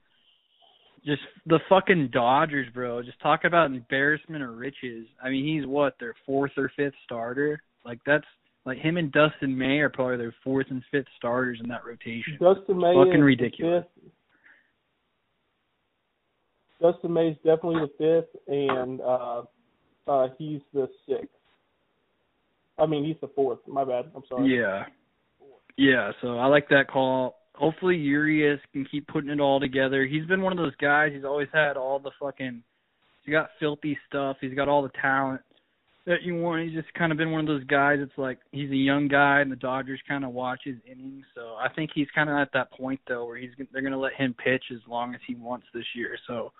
[1.05, 3.01] just the fucking Dodgers, bro.
[3.01, 5.07] Just talk about embarrassment or riches.
[5.23, 7.61] I mean, he's what their fourth or fifth starter.
[7.85, 8.25] Like that's
[8.65, 12.37] like him and Dustin May are probably their fourth and fifth starters in that rotation.
[12.39, 13.83] Dustin May Fucking is the ridiculous.
[13.95, 14.11] fifth.
[16.81, 19.43] Dustin May's definitely the fifth, and uh,
[20.07, 21.29] uh, he's the sixth.
[22.77, 23.59] I mean, he's the fourth.
[23.67, 24.11] My bad.
[24.15, 24.57] I'm sorry.
[24.57, 24.85] Yeah.
[25.77, 27.40] Yeah, so I like that call.
[27.55, 30.05] Hopefully Urias can keep putting it all together.
[30.05, 32.63] He's been one of those guys, he's always had all the fucking
[33.23, 35.41] he's got filthy stuff, he's got all the talent
[36.07, 36.63] that you want.
[36.63, 39.41] He's just kind of been one of those guys it's like he's a young guy
[39.41, 41.25] and the Dodgers kind of watch his innings.
[41.35, 43.99] So I think he's kind of at that point though where he's they're going to
[43.99, 46.17] let him pitch as long as he wants this year.
[46.27, 46.51] So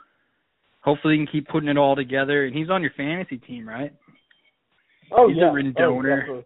[0.82, 3.94] hopefully he can keep putting it all together and he's on your fantasy team, right?
[5.12, 5.74] Oh He's a yeah, Rendoner.
[5.80, 6.46] Oh, definitely.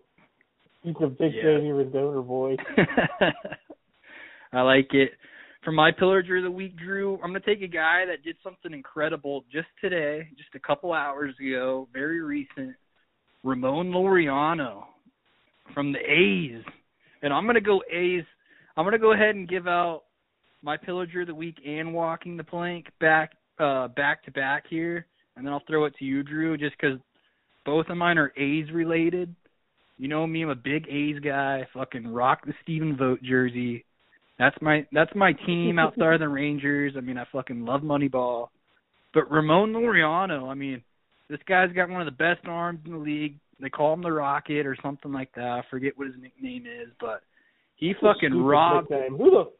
[0.83, 1.43] he's a big Yeah.
[1.43, 2.55] Danny Rendoner boy.
[4.55, 5.11] I like it.
[5.65, 8.71] For my pillager of the week, Drew, I'm gonna take a guy that did something
[8.71, 12.75] incredible just today, just a couple hours ago, very recent.
[13.43, 14.85] Ramon Laureano
[15.73, 16.63] from the A's.
[17.21, 18.23] And I'm gonna go A's
[18.77, 20.03] I'm gonna go ahead and give out
[20.61, 25.05] my pillager of the week and walking the plank back uh back to back here
[25.35, 26.97] and then I'll throw it to you, Drew, just 'cause
[27.65, 29.35] both of mine are A's related.
[29.97, 31.67] You know me, I'm a big A's guy.
[31.73, 33.83] Fucking rock the Stephen Vogt jersey.
[34.37, 36.93] That's my that's my team outside of the Rangers.
[36.97, 38.47] I mean, I fucking love Moneyball.
[39.13, 40.83] But Ramon Laureano, I mean,
[41.29, 43.37] This guy's got one of the best arms in the league.
[43.61, 45.45] They call him the Rocket or something like that.
[45.45, 47.21] I forget what his nickname is, but
[47.75, 48.89] he That's fucking stupid robbed.
[48.89, 49.17] Nickname.
[49.17, 49.51] Who the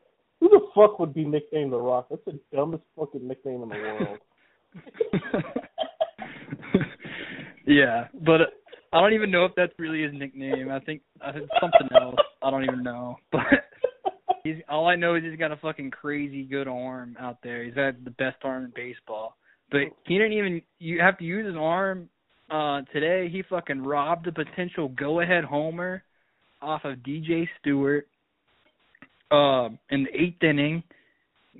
[0.41, 2.07] who the fuck would be nicknamed the Rock?
[2.09, 4.17] That's the dumbest fucking nickname in the world.
[7.65, 8.41] yeah, but
[8.91, 10.69] I don't even know if that's really his nickname.
[10.69, 12.15] I think uh, it's something else.
[12.43, 13.15] I don't even know.
[13.31, 13.41] But
[14.45, 17.63] he's all I know is he's got a fucking crazy good arm out there.
[17.63, 19.35] He's got the best arm in baseball.
[19.71, 22.07] But he didn't even you have to use his arm
[22.49, 26.03] uh today he fucking robbed a potential go ahead homer
[26.61, 28.07] off of DJ Stewart
[29.31, 30.83] um in the eighth inning.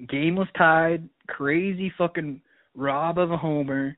[0.08, 2.40] Game was tied, crazy fucking
[2.76, 3.98] rob of a homer.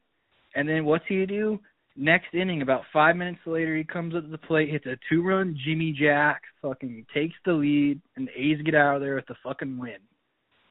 [0.56, 1.60] And then what's he do?
[2.00, 5.58] Next inning, about five minutes later, he comes up to the plate, hits a two-run
[5.66, 9.36] Jimmy Jack, fucking takes the lead, and the A's get out of there with the
[9.44, 9.98] fucking win.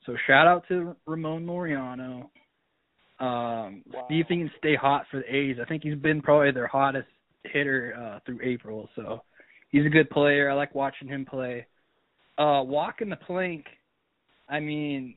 [0.04, 2.28] So shout out to Ramon Laureano.
[3.18, 4.06] Um, Wow.
[4.08, 5.56] see if he can stay hot for the A's.
[5.60, 7.08] I think he's been probably their hottest
[7.42, 8.88] hitter uh, through April.
[8.94, 9.22] So
[9.70, 10.48] he's a good player.
[10.48, 11.66] I like watching him play.
[12.38, 13.64] Uh, walking the plank.
[14.48, 15.16] I mean,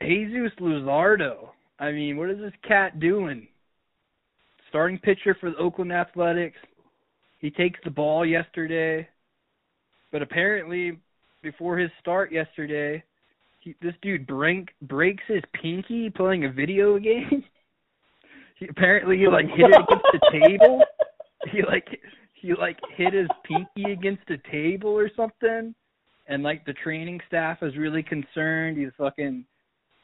[0.00, 1.48] Jesus Luzardo.
[1.78, 3.48] I mean, what is this cat doing?
[4.74, 6.56] Starting pitcher for the Oakland Athletics.
[7.38, 9.06] He takes the ball yesterday,
[10.10, 10.98] but apparently,
[11.44, 13.04] before his start yesterday,
[13.60, 17.44] he, this dude break, breaks his pinky playing a video game.
[18.58, 20.82] he apparently he like hit it against the table.
[21.52, 21.86] He like
[22.32, 25.74] he like hit his pinky against a table or something,
[26.26, 28.78] and like the training staff is really concerned.
[28.78, 29.44] He's fucking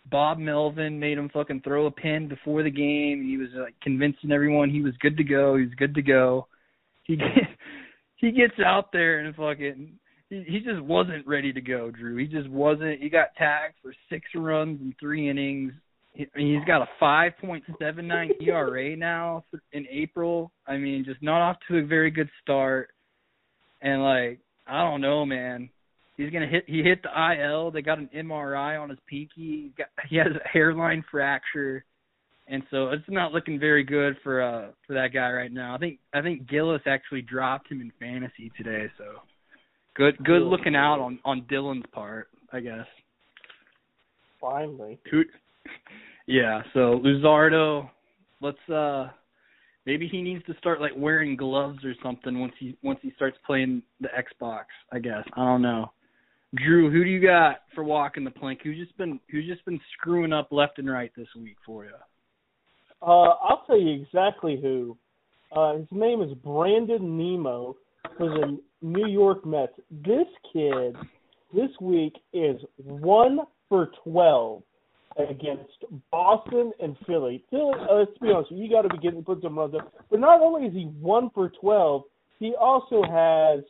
[0.06, 3.22] Bob Melvin made him fucking throw a pin before the game.
[3.24, 5.56] He was like convincing everyone he was good to go.
[5.56, 6.46] He was good to go.
[7.04, 7.26] He get,
[8.16, 9.92] he gets out there and fucking
[10.30, 12.16] he he just wasn't ready to go, Drew.
[12.16, 13.00] He just wasn't.
[13.00, 15.72] He got tagged for six runs in three innings.
[16.12, 20.50] He, he's got a 5.79 ERA now in April.
[20.66, 22.88] I mean, just not off to a very good start.
[23.80, 25.70] And like, I don't know, man.
[26.20, 26.64] He's gonna hit.
[26.66, 27.70] He hit the IL.
[27.70, 29.30] They got an MRI on his pinky.
[29.36, 31.82] He got he has a hairline fracture,
[32.46, 35.74] and so it's not looking very good for uh for that guy right now.
[35.74, 38.90] I think I think Gillis actually dropped him in fantasy today.
[38.98, 39.04] So
[39.96, 42.86] good good looking out on on Dylan's part, I guess.
[44.38, 44.98] Finally.
[46.26, 46.60] Yeah.
[46.74, 47.88] So Luzardo,
[48.42, 49.08] let's uh
[49.86, 53.38] maybe he needs to start like wearing gloves or something once he once he starts
[53.46, 54.64] playing the Xbox.
[54.92, 55.90] I guess I don't know.
[56.56, 58.60] Drew, who do you got for walking the plank?
[58.64, 61.92] Who's just been who's just been screwing up left and right this week for you?
[63.02, 64.96] Uh, I'll tell you exactly who.
[65.54, 67.76] Uh, his name is Brandon Nimmo
[68.18, 69.72] for the New York Mets.
[69.90, 70.96] This kid
[71.54, 74.62] this week is one for twelve
[75.18, 77.44] against Boston and Philly.
[77.50, 79.92] Philly, uh, let's be honest, you got to be getting put some runs up.
[80.10, 82.02] But not only is he one for twelve,
[82.38, 83.64] he also has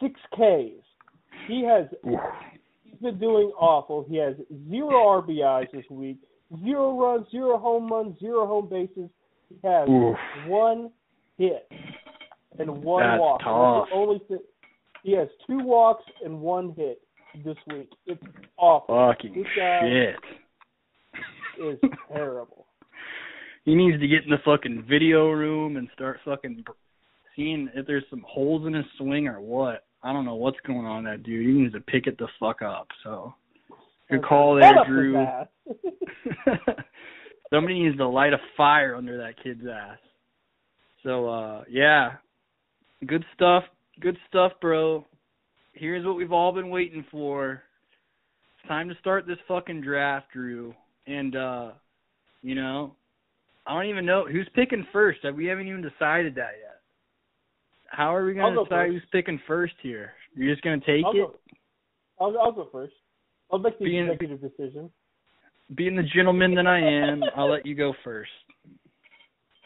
[0.00, 0.84] six Ks.
[1.48, 1.86] He has
[2.84, 4.04] he's been doing awful.
[4.08, 4.34] He has
[4.70, 6.18] zero RBIs this week,
[6.62, 9.10] zero runs, zero home runs, zero home bases.
[9.48, 10.16] He has Oof.
[10.46, 10.90] one
[11.38, 11.68] hit
[12.58, 13.40] and one That's walk.
[13.42, 13.88] tough.
[13.92, 14.38] Only thing.
[15.02, 17.00] He has two walks and one hit
[17.44, 17.88] this week.
[18.06, 18.22] It's
[18.58, 18.94] awful.
[18.94, 20.16] Fucking This guy shit.
[21.82, 22.66] is terrible.
[23.64, 26.64] He needs to get in the fucking video room and start fucking
[27.36, 29.84] seeing if there's some holes in his swing or what.
[30.02, 31.46] I don't know what's going on that dude.
[31.46, 32.86] He needs to pick it the fuck up.
[33.02, 33.34] So
[34.10, 35.26] good call Head there, Drew.
[37.50, 39.98] Somebody needs to light a fire under that kid's ass.
[41.02, 42.12] So uh yeah.
[43.06, 43.64] Good stuff.
[44.00, 45.04] Good stuff, bro.
[45.72, 47.62] Here's what we've all been waiting for.
[48.58, 50.74] It's time to start this fucking draft, Drew.
[51.06, 51.70] And uh
[52.42, 52.94] you know,
[53.66, 55.20] I don't even know who's picking first.
[55.34, 56.77] We haven't even decided that yet.
[57.88, 60.12] How are we gonna go decide who's picking first here?
[60.34, 61.16] You're just gonna take I'll it?
[61.16, 61.34] go.
[62.20, 62.92] I'll, I'll go first.
[63.50, 64.90] I'll make the Being- executive decision.
[65.74, 68.30] Being the gentleman that I am, I'll let you go first.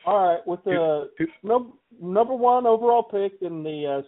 [0.04, 4.02] All right, with the Who- num- number one overall pick in the uh,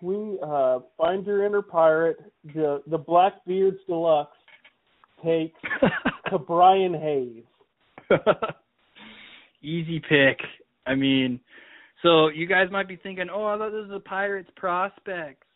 [0.00, 2.18] swing uh, Find Your Inner Pirate,
[2.54, 4.36] the the Blackbeards Deluxe
[5.24, 5.58] takes
[6.28, 7.44] Ke'Bryan Hayes.
[9.62, 10.38] Easy pick.
[10.86, 11.38] I mean,
[12.02, 15.46] so you guys might be thinking, "Oh, I thought this was a Pirates prospects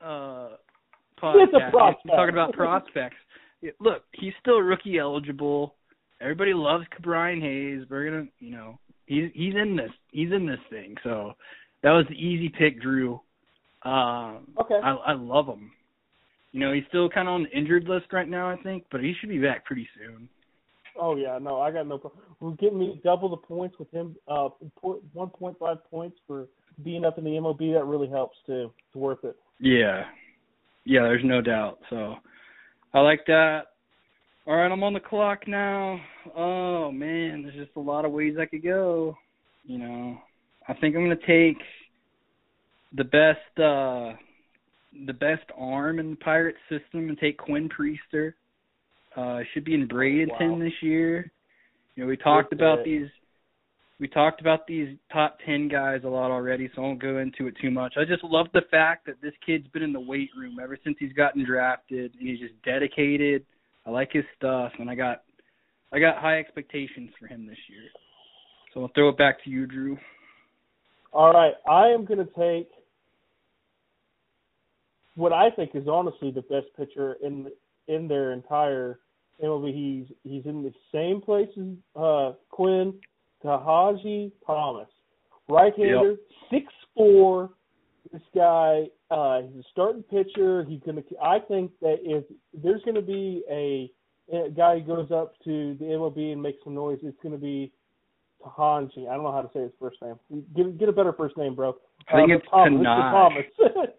[0.00, 0.50] uh
[1.20, 2.06] podcast." It's a prospect.
[2.06, 3.16] We're talking about prospects.
[3.80, 5.74] Look, he's still rookie eligible.
[6.20, 7.86] Everybody loves Brian Hayes.
[7.90, 9.90] We're gonna, you know, he's he's in this.
[10.12, 10.94] He's in this thing.
[11.02, 11.32] So
[11.82, 13.20] that was the easy pick, Drew.
[13.82, 14.78] Um, Okay.
[14.82, 15.72] I I love him.
[16.52, 19.02] You know, he's still kind of on the injured list right now, I think, but
[19.02, 20.28] he should be back pretty soon.
[20.98, 22.22] Oh yeah, no, I got no problem.
[22.40, 24.16] We're getting me double the points with him.
[24.26, 24.48] Uh,
[24.80, 26.46] one point five points for
[26.84, 27.74] being up in the MLB.
[27.74, 28.72] That really helps too.
[28.86, 29.36] It's worth it.
[29.60, 30.04] Yeah,
[30.84, 31.02] yeah.
[31.02, 31.78] There's no doubt.
[31.90, 32.16] So
[32.94, 33.62] I like that.
[34.46, 36.00] All right, I'm on the clock now.
[36.34, 39.16] Oh man, there's just a lot of ways I could go.
[39.64, 40.18] You know,
[40.66, 41.58] I think I'm gonna take
[42.96, 44.14] the best uh
[45.06, 48.32] the best arm in the pirate system and take Quinn Priester.
[49.18, 50.58] Uh should be in Bradenton wow.
[50.58, 51.32] this year.
[51.96, 52.84] You know, we talked Good about pick.
[52.84, 53.08] these
[54.00, 57.48] we talked about these top 10 guys a lot already, so I won't go into
[57.48, 57.94] it too much.
[57.96, 60.96] I just love the fact that this kid's been in the weight room ever since
[61.00, 63.44] he's gotten drafted and he's just dedicated.
[63.84, 65.22] I like his stuff and I got
[65.92, 67.82] I got high expectations for him this year.
[68.72, 69.98] So I'll throw it back to you, Drew.
[71.12, 72.70] All right, I am going to take
[75.14, 77.48] what I think is honestly the best pitcher in
[77.88, 79.00] in their entire
[79.42, 79.72] MLB.
[79.74, 81.66] He's he's in the same place as
[82.00, 82.94] uh, Quinn,
[83.44, 84.88] Tahaji Thomas,
[85.48, 86.16] right-hander,
[86.50, 87.50] six four.
[88.12, 90.64] This guy, uh, he's a starting pitcher.
[90.64, 91.02] He's gonna.
[91.22, 92.24] I think that if
[92.54, 93.90] there's gonna be a,
[94.34, 97.70] a guy who goes up to the MLB and makes some noise, it's gonna be
[98.42, 99.08] Tahanji.
[99.08, 100.14] I don't know how to say his first name.
[100.56, 101.76] Get get a better first name, bro.
[102.08, 103.44] I think Uh, it's Thomas.
[103.58, 103.92] Tanaj.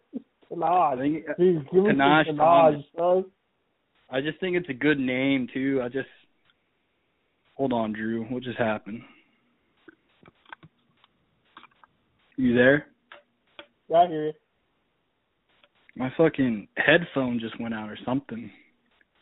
[0.51, 0.97] I Tanaj.
[0.99, 2.81] think Dude, give me Tanaj some Thomas.
[2.97, 3.25] Tanaj, son.
[4.11, 5.81] I just think it's a good name too.
[5.83, 6.07] I just
[7.55, 8.25] hold on, Drew.
[8.25, 9.01] What just happened?
[12.37, 12.87] You there?
[13.89, 14.33] Yeah, I hear you.
[15.95, 18.49] My fucking headphone just went out or something.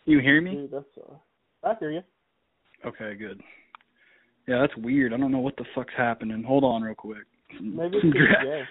[0.06, 0.52] You hear me?
[0.52, 1.16] Dude, that's uh,
[1.64, 2.02] I hear you.
[2.86, 3.42] Okay, good.
[4.48, 5.14] Yeah, that's weird.
[5.14, 6.44] I don't know what the fuck's happening.
[6.44, 7.26] Hold on real quick.
[7.60, 8.06] Maybe it's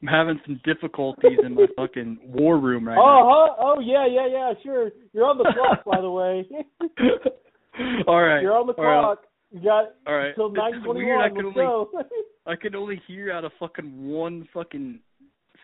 [0.00, 0.10] Some good.
[0.10, 0.12] dra- Yeah.
[0.20, 3.02] I'm having some difficulties in my fucking war room right now.
[3.02, 3.54] Oh, huh?
[3.60, 4.52] oh yeah, yeah, yeah.
[4.62, 4.90] Sure.
[5.12, 6.46] You're on the clock, by the way.
[8.06, 8.40] all right.
[8.42, 9.00] You're on the right.
[9.02, 9.22] clock.
[9.52, 10.28] You got All right.
[10.30, 10.74] until It's nine.
[11.20, 11.88] I can only go.
[12.46, 14.98] I can only hear out of fucking one fucking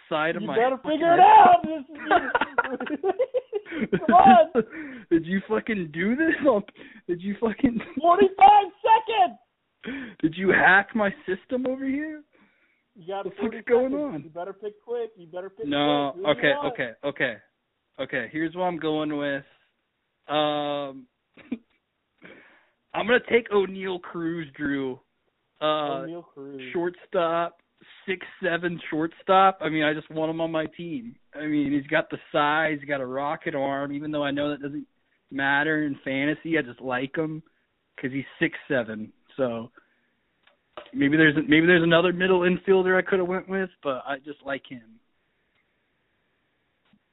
[0.09, 0.57] side of you my.
[0.57, 1.63] gotta fucking figure it out.
[1.65, 1.97] This is-
[4.07, 4.47] Come on.
[5.11, 6.35] Did you fucking do this?
[7.09, 7.81] Did you fucking?
[8.01, 9.39] Forty-five seconds.
[10.21, 12.23] Did you hack my system over here?
[12.95, 14.15] You got The fuck's 40 going seconds.
[14.15, 14.23] on?
[14.25, 15.11] You better pick quick.
[15.17, 16.13] You better pick No.
[16.15, 16.27] quick.
[16.27, 16.69] Who do you Okay.
[16.69, 16.93] Okay.
[17.05, 17.37] Okay.
[17.99, 18.29] Okay.
[18.33, 19.45] Here's what I'm going with.
[20.29, 21.07] Um,
[22.95, 25.01] I'm gonna take Oneil Cruz, Drew.
[25.61, 25.65] Uh,
[26.05, 26.61] Oneil Cruz.
[26.73, 27.61] shortstop,
[28.07, 29.59] six seven shortstop.
[29.61, 31.17] I mean, I just want him on my team.
[31.35, 33.93] I mean, he's got the size, he's got a rocket arm.
[33.93, 34.87] Even though I know that doesn't
[35.31, 37.43] matter in fantasy, I just like him
[37.97, 39.13] because he's six seven.
[39.37, 39.71] So
[40.93, 44.39] maybe there's maybe there's another middle infielder I could have went with, but I just
[44.45, 44.83] like him.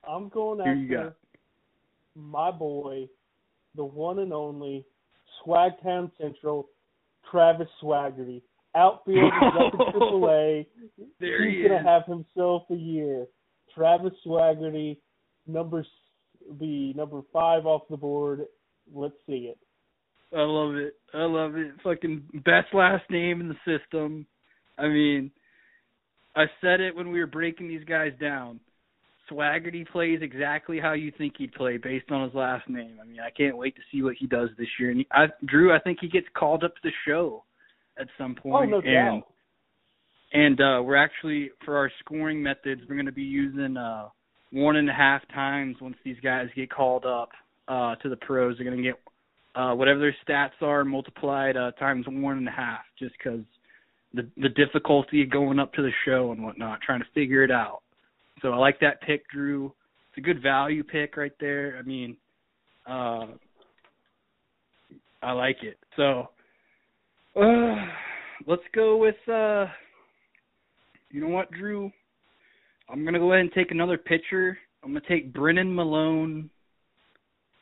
[0.08, 1.16] I'm going after
[2.16, 3.08] my boy,
[3.76, 4.86] the one and only
[5.46, 6.70] Swagtown Central,
[7.30, 8.42] Travis Swaggerty.
[8.76, 10.68] Outfield is up in Triple A.
[11.20, 13.26] There He's he gonna have himself a year.
[13.74, 14.98] Travis Swaggerty,
[15.48, 15.86] number
[16.60, 18.46] be number five off the board.
[18.94, 19.58] Let's see it.
[20.36, 20.94] I love it.
[21.14, 21.72] I love it.
[21.84, 24.26] Fucking best last name in the system.
[24.78, 25.32] I mean,
[26.36, 28.60] I said it when we were breaking these guys down.
[29.30, 32.98] Swaggerty plays exactly how you think he'd play based on his last name.
[33.02, 34.90] I mean, I can't wait to see what he does this year.
[34.90, 37.44] And he, I, Drew, I think he gets called up to the show
[38.00, 38.56] at some point.
[38.56, 39.28] Oh no and doubt.
[40.34, 44.08] and uh we're actually for our scoring methods we're going to be using uh
[44.52, 47.30] one and a half times once these guys get called up
[47.68, 49.00] uh to the pros they're going to get
[49.56, 53.42] uh whatever their stats are multiplied uh times one and a half just because
[54.14, 57.52] the the difficulty of going up to the show and whatnot trying to figure it
[57.52, 57.82] out
[58.42, 59.74] so i like that pick drew
[60.10, 62.16] it's a good value pick right there i mean
[62.88, 63.28] uh
[65.22, 66.30] i like it so
[67.36, 67.76] uh
[68.48, 69.66] let's go with uh
[71.12, 71.92] you know what, Drew?
[72.88, 74.58] I'm gonna go ahead and take another pitcher.
[74.84, 76.50] I'm gonna take Brennan Malone.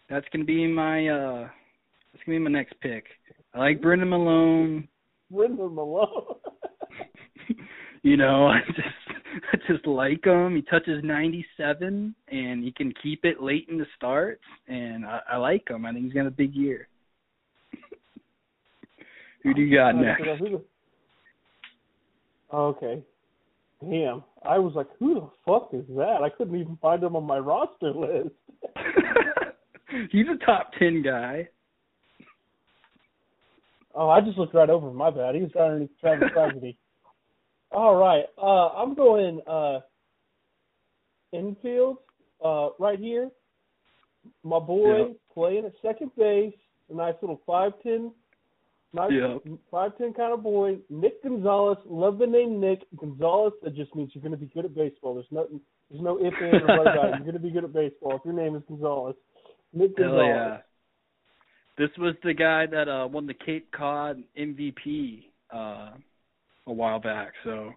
[0.10, 1.50] That's gonna be my uh
[2.18, 3.06] that's gonna be my next pick.
[3.54, 4.88] I like Brendan Malone.
[5.30, 6.36] Brendan Malone.
[8.04, 8.88] you know, I just
[9.54, 10.56] I just like him.
[10.56, 15.38] He touches 97 and he can keep it late in the starts and I, I
[15.38, 15.86] like him.
[15.86, 16.88] I think he's got a big year.
[19.44, 20.24] Who do you got Uh, next?
[22.54, 23.04] Okay.
[23.82, 24.24] Damn.
[24.44, 26.22] I was like, who the fuck is that?
[26.24, 28.34] I couldn't even find him on my roster list.
[30.12, 31.48] he's a top 10 guy.
[34.00, 34.92] Oh, I just looked right over.
[34.94, 35.34] My bad.
[35.34, 36.78] He was underneath Travis Tragedy.
[37.72, 38.26] All right.
[38.38, 39.80] Uh, I'm going uh,
[41.34, 41.98] infield
[42.44, 43.30] uh, right here.
[44.44, 46.54] My boy playing at second base.
[46.92, 48.12] a nice little five ten,
[48.94, 49.38] nice Yeah.
[49.72, 50.78] five ten kind of boy.
[50.90, 51.78] Nick Gonzales.
[51.86, 53.54] Love the name Nick Gonzales.
[53.64, 55.16] That just means you're going to be good at baseball.
[55.16, 55.60] There's nothing.
[55.90, 57.16] There's no if and or but about it.
[57.16, 59.16] You're going to be good at baseball if your name is Gonzales.
[59.74, 60.28] Nick Hell Gonzales.
[60.28, 60.58] yeah.
[61.78, 65.92] This was the guy that uh won the Cape Cod MVP uh
[66.66, 67.32] a while back.
[67.44, 67.72] So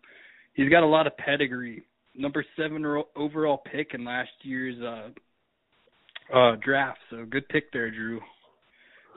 [0.54, 1.84] he's got a lot of pedigree.
[2.16, 2.84] Number 7
[3.14, 6.98] overall pick in last year's uh uh draft.
[7.10, 8.20] So good pick there, Drew.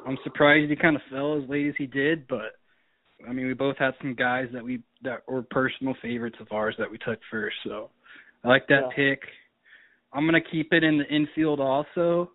[0.05, 2.57] I'm surprised he kind of fell as late as he did, but
[3.27, 6.75] I mean, we both had some guys that we that were personal favorites of ours
[6.77, 7.55] that we took first.
[7.63, 7.89] So
[8.43, 8.95] I like that Yeah.
[8.95, 9.23] pick.
[10.11, 12.31] I'm gonna keep it in the infield also.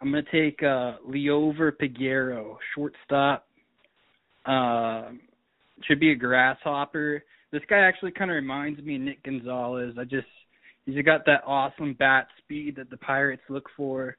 [0.00, 3.46] I'm gonna take uh Liover Peguero, shortstop.
[4.46, 5.10] Uh,
[5.86, 7.22] should be a grasshopper.
[7.52, 9.94] This guy actually kind of reminds me of Nick Gonzales.
[9.98, 10.26] I just
[10.86, 14.16] he's got that awesome bat speed that the Pirates look for.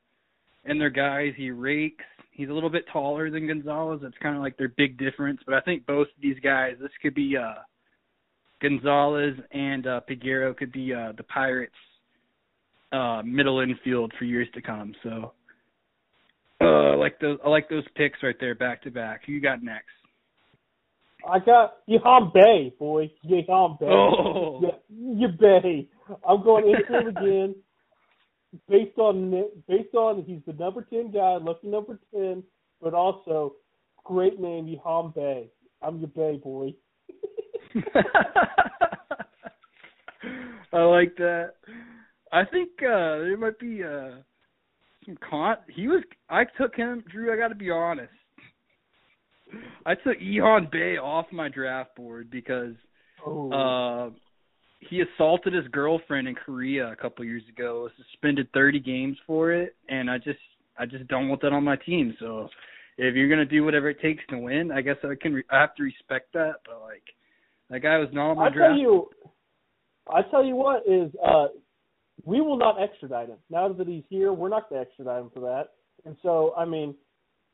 [0.65, 2.05] And their guys, he rakes.
[2.32, 4.01] He's a little bit taller than Gonzales.
[4.03, 5.41] That's kind of like their big difference.
[5.45, 7.55] But I think both of these guys, this could be uh
[8.61, 11.73] Gonzales and uh Peguero could be uh the Pirates
[12.91, 14.93] uh middle infield for years to come.
[15.01, 15.34] So
[16.92, 19.22] I like those I like those picks right there back to back.
[19.26, 19.88] Who you got next?
[21.28, 23.12] I got Yeham Bae, boy.
[23.26, 23.86] Yeham Bae.
[23.86, 24.62] Oh.
[25.39, 25.88] Bae.
[26.28, 27.56] I'm going infield again.
[28.70, 29.32] Based on
[29.66, 32.44] based on he's the number ten guy, lucky number ten,
[32.82, 33.54] but also
[34.04, 35.46] great name Bae.
[35.82, 36.74] I'm your Bae boy.
[40.74, 41.54] I like that.
[42.34, 44.18] I think uh there might be uh
[45.06, 48.12] some con he was I took him Drew, I gotta be honest.
[49.86, 52.74] I took Ehon Bae off my draft board because
[53.26, 54.10] Oh, uh
[54.80, 59.52] he assaulted his girlfriend in Korea a couple years ago, was suspended thirty games for
[59.52, 60.39] it, and I just
[60.78, 62.16] I just don't want that on my team.
[62.20, 62.49] So
[62.97, 65.62] if you're gonna do whatever it takes to win, I guess I can re- I
[65.62, 66.54] have to respect that.
[66.66, 67.04] But like
[67.70, 68.72] that guy was not on my I draft.
[68.72, 69.10] tell you,
[70.12, 71.47] I tell you what is uh,
[72.26, 74.34] we will not extradite him now that he's here.
[74.34, 75.69] We're not going to extradite him for that.
[76.05, 76.95] And so, I mean,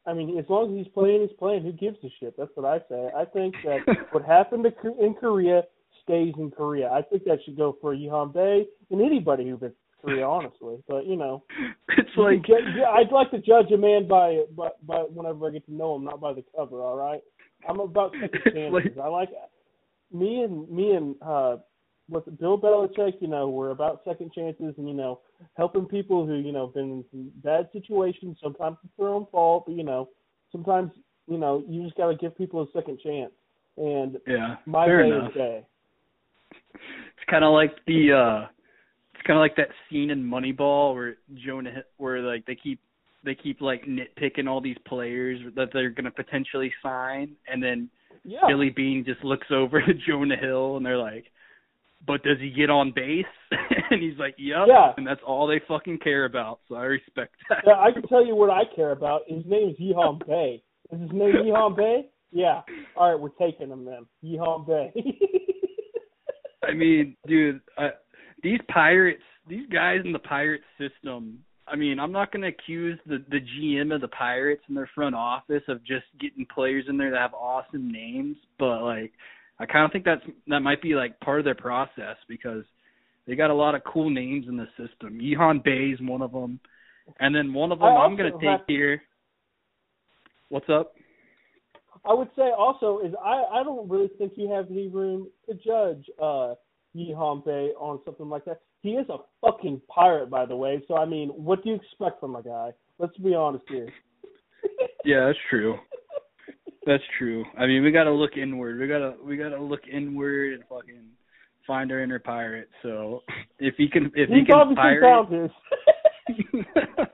[0.05, 1.63] I mean, as long as he's playing, he's playing.
[1.63, 2.35] Who gives a shit?
[2.37, 3.09] That's what I say.
[3.15, 3.79] I think that
[4.11, 5.63] what happened to in Korea
[6.03, 6.89] stays in Korea.
[6.89, 10.77] I think that should go for Yeham Bae and anybody who visits Korea, honestly.
[10.87, 11.43] But you know,
[11.97, 12.55] it's like ju-
[12.89, 16.05] I'd like to judge a man by, by by whenever I get to know him,
[16.05, 16.81] not by the cover.
[16.81, 17.19] All right,
[17.67, 18.71] I'm about second chances.
[18.71, 19.29] like- I like
[20.13, 21.57] me and me and uh,
[22.09, 23.13] it, Bill Belichick.
[23.21, 25.19] You know, we're about second chances, and you know,
[25.55, 28.37] helping people who you know been in some bad situations.
[28.41, 30.09] Sometimes it's their own fault, but you know,
[30.51, 30.91] sometimes
[31.27, 33.31] you know you just got to give people a second chance.
[33.77, 35.29] And yeah, my fair day enough.
[35.31, 35.65] is day.
[36.73, 38.47] It's kind of like the uh
[39.13, 42.79] it's kind of like that scene in Moneyball where Jonah where like they keep
[43.23, 47.89] they keep like nitpicking all these players that they're going to potentially sign and then
[48.23, 48.39] Yeah.
[48.47, 51.25] Billy Beane just looks over to Jonah Hill and they're like
[52.07, 53.25] but does he get on base?
[53.91, 54.93] and he's like, "Yep." Yeah.
[54.95, 56.61] And that's all they fucking care about.
[56.69, 57.63] So I respect that.
[57.67, 59.21] Yeah, I can tell you what I care about.
[59.27, 60.61] His name is Yeham Bae.
[60.91, 62.07] Is his name Yeham Bae?
[62.31, 62.61] Yeah.
[62.95, 64.05] All right, we're taking him then.
[64.23, 64.93] Yeham Bae.
[66.63, 67.89] I mean, dude, uh,
[68.41, 71.39] these pirates, these guys in the pirate system.
[71.69, 74.89] I mean, I'm not going to accuse the the GM of the Pirates and their
[74.95, 79.11] front office of just getting players in there that have awesome names, but like,
[79.59, 82.63] I kind of think that's that might be like part of their process because
[83.25, 85.19] they got a lot of cool names in the system.
[85.19, 86.59] Yehan Bae is one of them,
[87.19, 89.01] and then one of them I I'm going to take have- here.
[90.49, 90.93] What's up?
[92.05, 95.55] I would say also is I I don't really think you have any room to
[95.55, 96.53] judge uh
[96.95, 98.61] Yeham Bae on something like that.
[98.81, 100.81] He is a fucking pirate, by the way.
[100.87, 102.71] So I mean, what do you expect from a guy?
[102.99, 103.89] Let's be honest here.
[105.03, 105.77] Yeah, that's true.
[106.87, 107.43] That's true.
[107.59, 108.79] I mean, we got to look inward.
[108.79, 111.03] We got to we got to look inward and fucking
[111.67, 112.69] find our inner pirate.
[112.81, 113.23] So
[113.59, 115.51] if he can if he He's can pirate,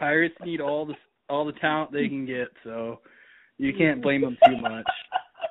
[0.00, 0.94] pirates need all the
[1.30, 2.48] all the talent they can get.
[2.64, 2.98] So
[3.58, 4.86] you can't blame them too much.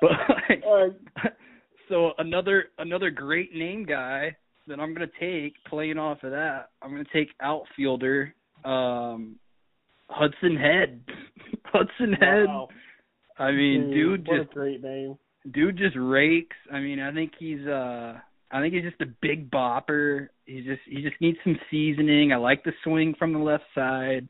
[0.00, 0.10] But
[0.48, 1.32] like, right.
[1.88, 4.36] so another another great name guy
[4.66, 6.70] that I'm gonna take playing off of that.
[6.82, 8.34] I'm gonna take outfielder
[8.64, 9.36] um
[10.08, 11.02] Hudson Head.
[11.64, 12.46] Hudson Head.
[12.46, 12.68] Wow.
[13.38, 15.18] I mean, dude, what just great name.
[15.50, 16.56] dude just rakes.
[16.72, 18.18] I mean, I think he's uh
[18.50, 20.28] I think he's just a big bopper.
[20.44, 22.32] He just he just needs some seasoning.
[22.32, 24.28] I like the swing from the left side.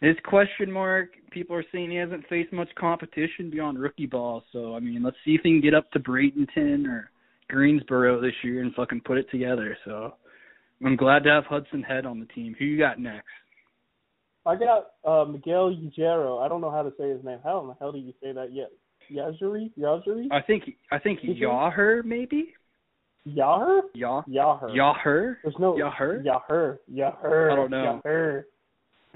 [0.00, 4.42] His question mark, people are saying he hasn't faced much competition beyond rookie ball.
[4.52, 7.10] So I mean, let's see if he can get up to Bradenton or
[7.48, 9.78] Greensboro this year and fucking put it together.
[9.84, 10.14] So
[10.84, 12.56] I'm glad to have Hudson Head on the team.
[12.58, 13.28] Who you got next?
[14.46, 16.44] I got uh, Miguel Yajure.
[16.44, 17.38] I don't know how to say his name.
[17.42, 18.70] How in the hell do you say that yet?
[19.12, 19.70] Yazuri?
[19.78, 20.26] Yazuri?
[20.30, 22.54] I think I think Yaher maybe.
[23.26, 23.80] Yaher?
[23.94, 24.70] Yah Yaher.
[24.70, 25.36] Yaher.
[25.42, 26.24] There's no Yaher?
[26.24, 26.78] Yaher.
[26.92, 27.52] Yaher.
[27.52, 28.00] I don't know.
[28.04, 28.44] Yaher.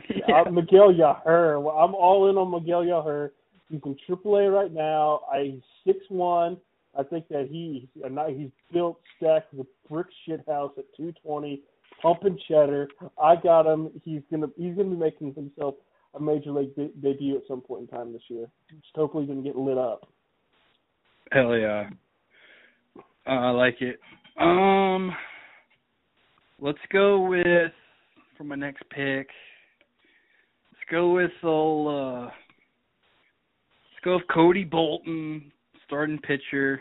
[0.08, 0.44] Yeah.
[0.46, 1.62] Uh, Miguel Yaher.
[1.62, 3.30] Well, I'm all in on Miguel Yaher.
[3.68, 5.20] He's in AAA right now.
[5.30, 6.56] I six one.
[6.98, 10.84] I think that he he's, a ni- he's built stacked a brick shit house at
[10.96, 11.60] 220,
[12.00, 12.88] pumping cheddar.
[13.22, 13.90] I got him.
[14.04, 15.74] He's gonna he's gonna be making himself
[16.14, 18.46] a major league de- debut at some point in time this year.
[18.70, 20.08] Just hopefully gonna get lit up.
[21.32, 21.88] Hell yeah.
[23.26, 24.00] I like it.
[24.38, 25.12] Um,
[26.58, 27.72] let's go with
[28.36, 29.28] for my next pick.
[30.72, 31.88] Let's go with old.
[31.88, 35.52] Uh, let's go with Cody Bolton,
[35.86, 36.80] starting pitcher.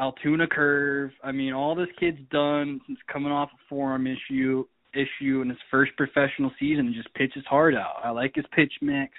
[0.00, 1.10] Altoona curve.
[1.22, 5.58] I mean, all this kid's done since coming off a forearm issue issue in his
[5.70, 8.00] first professional season and just pitches hard out.
[8.02, 9.12] I like his pitch mix,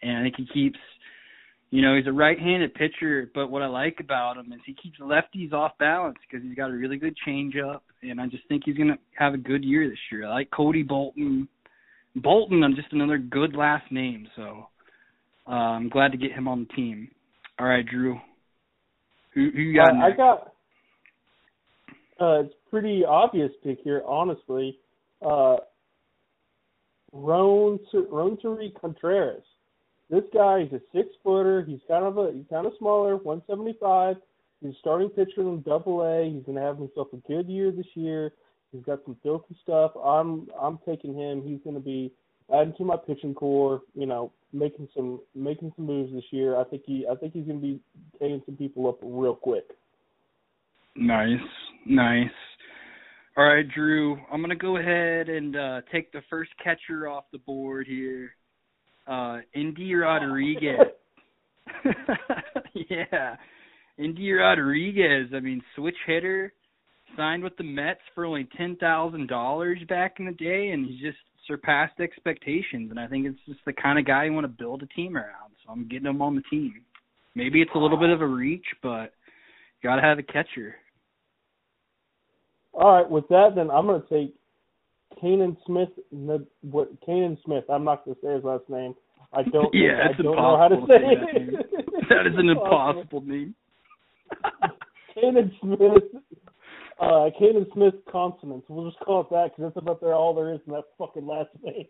[0.00, 0.78] and I think he keeps
[1.70, 4.98] you know, he's a right-handed pitcher, but what I like about him is he keeps
[4.98, 8.76] lefties off balance because he's got a really good changeup, and I just think he's
[8.76, 10.26] going to have a good year this year.
[10.26, 11.48] I like Cody Bolton.
[12.16, 14.66] Bolton, I'm just another good last name, so
[15.46, 17.08] uh, I'm glad to get him on the team.
[17.60, 18.18] All right, Drew.
[19.34, 19.94] Who, who got?
[19.94, 20.52] I, I got.
[22.20, 24.78] Uh, it's pretty obvious pick here, honestly.
[25.22, 25.56] Uh,
[27.12, 29.42] Ron Rontari Contreras.
[30.10, 31.62] This guy is a six footer.
[31.62, 34.16] He's kind of a he's kind of smaller, 175.
[34.60, 36.30] He's starting pitcher in Double A.
[36.30, 38.32] He's going to have himself a good year this year.
[38.72, 39.92] He's got some filthy stuff.
[39.96, 41.42] I'm I'm taking him.
[41.42, 42.12] He's going to be
[42.52, 43.82] adding to my pitching core.
[43.94, 46.58] You know, making some making some moves this year.
[46.58, 47.80] I think he I think he's going to be
[48.18, 49.64] taking some people up real quick.
[50.96, 51.38] Nice,
[51.86, 52.30] nice.
[53.36, 54.18] All right, Drew.
[54.32, 58.32] I'm gonna go ahead and uh take the first catcher off the board here.
[59.06, 60.78] Uh Endy Rodriguez.
[62.90, 63.36] yeah.
[63.98, 66.52] Endy Rodriguez, I mean, switch hitter,
[67.16, 71.00] signed with the Mets for only ten thousand dollars back in the day and he's
[71.00, 74.48] just surpassed expectations and I think it's just the kind of guy you want to
[74.48, 75.52] build a team around.
[75.64, 76.82] So I'm getting him on the team.
[77.34, 79.12] Maybe it's a little bit of a reach, but
[79.80, 80.76] you gotta have a catcher.
[82.72, 84.34] All right, with that, then I'm going to take
[85.20, 85.88] Canaan Smith.
[86.62, 87.64] What Canaan Smith?
[87.68, 88.94] I'm not going to say his last name.
[89.32, 89.74] I don't.
[89.74, 91.88] Yeah, I don't know how to to say it.
[92.08, 93.54] That is an impossible name.
[95.14, 96.22] Canaan Smith.
[97.00, 98.66] Uh, Canaan Smith consonants.
[98.68, 101.26] We'll just call it that because that's about there all there is in that fucking
[101.26, 101.86] last name.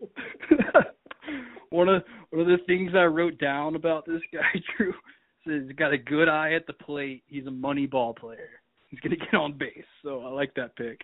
[1.71, 4.93] one of one of the things I wrote down about this guy, Drew,
[5.45, 7.25] says he's got a good eye at the plate.
[7.27, 8.51] He's a money ball player.
[8.89, 11.01] He's gonna get on base, so I like that pick.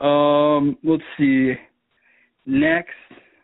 [0.02, 1.54] um, let's see.
[2.44, 2.90] Next,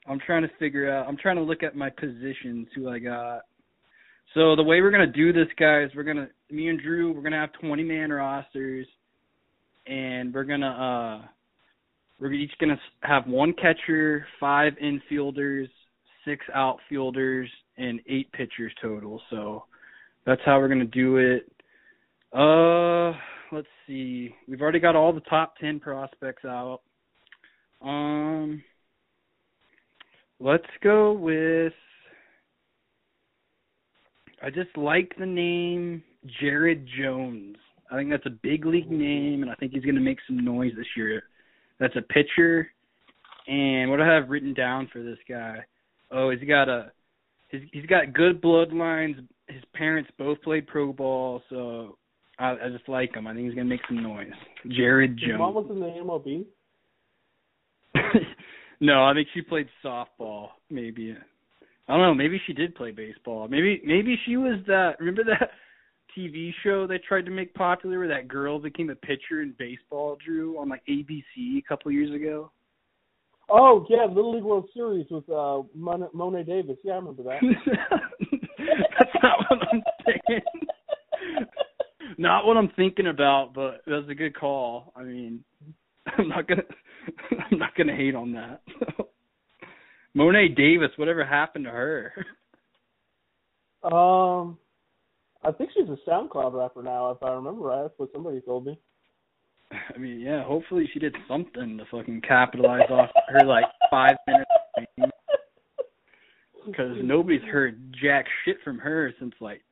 [0.06, 1.08] I'm trying to figure out.
[1.08, 2.68] I'm trying to look at my positions.
[2.74, 3.42] Who I got.
[4.34, 7.40] So the way we're gonna do this, guys, we're gonna me and Drew, we're gonna
[7.40, 8.86] have 20 man rosters,
[9.86, 11.28] and we're gonna uh
[12.18, 15.68] we're each to have one catcher, five infielders,
[16.24, 19.20] six outfielders, and eight pitchers total.
[19.30, 19.64] So
[20.24, 21.50] that's how we're to do it.
[22.32, 23.12] Uh,
[23.52, 24.34] let's see.
[24.48, 26.80] We've already got all the top 10 prospects out.
[27.82, 28.62] Um,
[30.40, 31.72] let's go with.
[34.44, 36.02] I just like the name
[36.40, 37.56] Jared Jones.
[37.90, 40.44] I think that's a big league name, and I think he's going to make some
[40.44, 41.22] noise this year.
[41.80, 42.68] That's a pitcher.
[43.46, 45.64] And what I have written down for this guy?
[46.10, 46.92] Oh, he's got a
[47.48, 49.16] he's he's got good bloodlines.
[49.48, 51.96] His parents both played pro ball, so
[52.38, 53.26] I, I just like him.
[53.26, 54.32] I think he's gonna make some noise.
[54.68, 56.44] Jared His mom was in the MLB.
[58.80, 60.48] no, I think she played softball.
[60.70, 61.16] Maybe
[61.88, 62.14] I don't know.
[62.14, 63.46] Maybe she did play baseball.
[63.48, 64.96] Maybe maybe she was that.
[64.98, 65.50] Remember that
[66.18, 70.16] TV show they tried to make popular where that girl became a pitcher in baseball,
[70.24, 72.50] Drew, on like ABC a couple years ago?
[73.50, 76.78] Oh yeah, Little League World Series with uh Mon- Mo'ne Davis.
[76.82, 77.40] Yeah, I remember that.
[78.98, 80.40] That's not what I'm thinking.
[82.16, 84.92] not what I'm thinking about, but that was a good call.
[84.96, 85.44] I mean,
[86.18, 86.62] I'm not gonna,
[87.50, 88.62] I'm not gonna hate on that.
[90.14, 92.12] Mo'ne Davis, whatever happened to her?
[93.82, 94.56] Um,
[95.42, 97.82] I think she's a SoundCloud rapper now, if I remember right.
[97.82, 98.78] That's what somebody told me.
[99.94, 100.42] I mean, yeah.
[100.44, 104.50] Hopefully, she did something to fucking capitalize off her like five minutes.
[106.66, 109.62] Because nobody's heard jack shit from her since like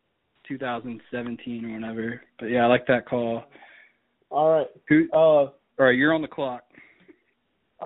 [0.47, 2.21] 2017 or whatever.
[2.39, 3.45] But yeah, I like that call.
[4.29, 4.67] All right.
[4.89, 5.09] Who?
[5.13, 6.65] Uh, All right, you're on the clock.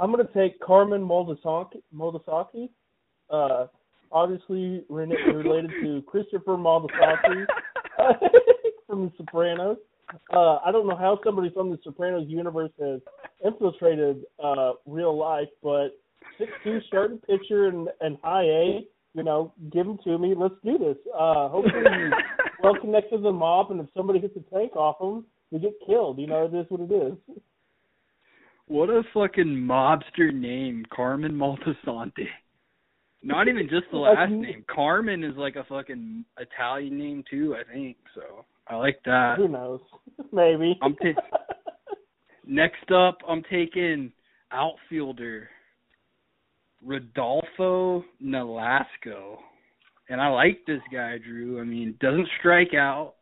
[0.01, 1.83] I'm gonna take Carmen Moldasaki.
[1.95, 2.69] Moldasaki.
[3.31, 3.67] Uh,
[4.13, 7.47] obviously re- related to Christopher Moltisanti
[8.87, 9.79] from The Sopranos.
[10.33, 13.01] Uh, I don't know how somebody from The Sopranos universe has
[13.45, 15.99] infiltrated uh, real life, but
[16.39, 20.35] six two starting pitcher and, and high A, you know, give him to me.
[20.37, 20.97] Let's do this.
[21.13, 22.13] Uh, hopefully he's
[22.63, 25.75] well connected to the mob, and if somebody hits a tank off him, they get
[25.87, 26.19] killed.
[26.19, 27.15] You know, it is what it is.
[28.69, 32.27] What a fucking mobster name, Carmen Maltasanti.
[33.23, 34.65] Not even just the last name.
[34.69, 37.97] Carmen is like a fucking Italian name too, I think.
[38.15, 39.35] So I like that.
[39.39, 39.81] Who knows?
[40.33, 40.79] Maybe.
[40.83, 41.13] I'm t-
[42.47, 44.13] Next up, I'm taking
[44.53, 45.49] outfielder
[46.85, 49.39] Rodolfo Nolasco.
[50.09, 51.61] And I like this guy, Drew.
[51.61, 53.15] I mean, doesn't strike out.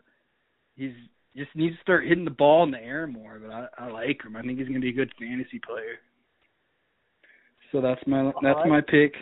[0.77, 0.93] He's
[1.37, 4.23] just needs to start hitting the ball in the air more, but I, I like
[4.25, 4.37] him.
[4.37, 5.99] I think he's going to be a good fantasy player.
[7.73, 8.69] So that's my that's right.
[8.69, 9.15] my pick.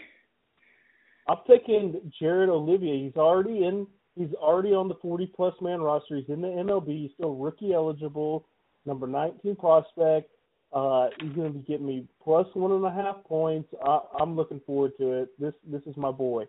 [1.26, 2.84] I'm picking Jared Oliva.
[2.84, 3.86] He's already in.
[4.14, 6.16] He's already on the 40 plus man roster.
[6.16, 6.88] He's in the MLB.
[6.88, 8.46] He's still rookie eligible.
[8.84, 10.30] Number 19 prospect.
[10.72, 13.68] Uh, he's going to be getting me plus one and a half points.
[13.82, 15.40] I, I'm looking forward to it.
[15.40, 16.44] This this is my boy.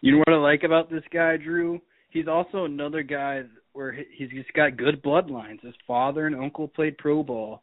[0.00, 1.80] You know what I like about this guy, Drew?
[2.10, 3.42] He's also another guy
[3.78, 5.62] where he's just got good bloodlines.
[5.62, 7.62] His father and uncle played pro ball,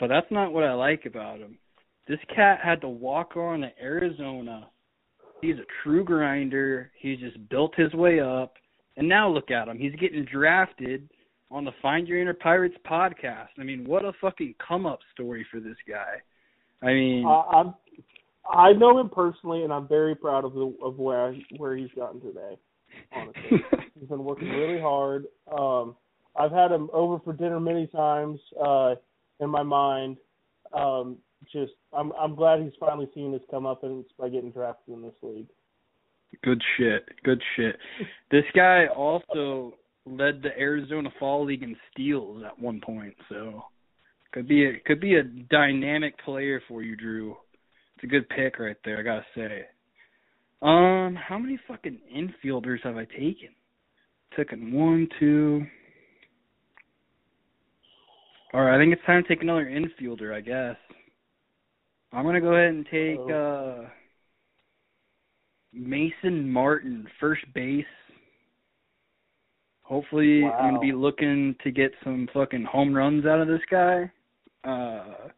[0.00, 1.56] but that's not what I like about him.
[2.08, 4.68] This cat had to walk on to Arizona.
[5.40, 6.90] He's a true grinder.
[7.00, 8.54] He's just built his way up,
[8.96, 9.78] and now look at him.
[9.78, 11.08] He's getting drafted
[11.48, 13.50] on the Find Your Inner Pirates podcast.
[13.56, 16.20] I mean, what a fucking come up story for this guy.
[16.82, 17.74] I mean, uh, I'm
[18.52, 22.20] I know him personally, and I'm very proud of the of where where he's gotten
[22.20, 22.58] today.
[23.14, 23.64] Honestly,
[23.98, 25.26] he's been working really hard.
[25.56, 25.96] Um,
[26.36, 28.94] I've had him over for dinner many times uh,
[29.40, 30.16] in my mind.
[30.72, 31.18] Um,
[31.52, 35.02] just I'm I'm glad he's finally seeing this come up, and by getting drafted in
[35.02, 35.48] this league.
[36.42, 37.08] Good shit.
[37.24, 37.76] Good shit.
[38.30, 39.74] This guy also
[40.06, 43.62] led the Arizona Fall League in steals at one point, so
[44.32, 47.36] could be a could be a dynamic player for you, Drew.
[47.96, 49.64] It's a good pick right there, I gotta say.
[50.62, 53.48] Um, how many fucking infielders have I taken?
[54.36, 55.66] Taken one, two.
[58.54, 60.76] All right, I think it's time to take another infielder, I guess.
[62.12, 63.88] I'm gonna go ahead and take uh
[65.72, 67.84] Mason Martin, first base.
[69.82, 70.52] Hopefully, wow.
[70.52, 74.10] I'm gonna be looking to get some fucking home runs out of this guy.
[74.64, 75.28] Uh,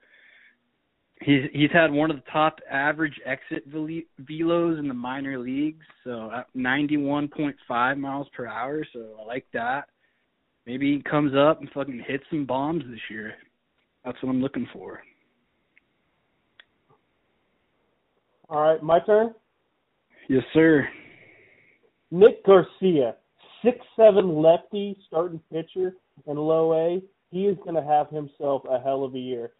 [1.24, 6.30] he's he's had one of the top average exit velos in the minor leagues, so
[6.32, 8.86] at 91.5 miles per hour.
[8.92, 9.84] So I like that.
[10.66, 13.34] Maybe he comes up and fucking hits some bombs this year.
[14.04, 15.00] That's what I'm looking for.
[18.48, 19.34] All right, my turn.
[20.28, 20.88] Yes, sir.
[22.10, 23.16] Nick Garcia,
[23.64, 25.94] six seven lefty, starting pitcher
[26.26, 27.02] in low A.
[27.30, 29.52] He is going to have himself a hell of a year.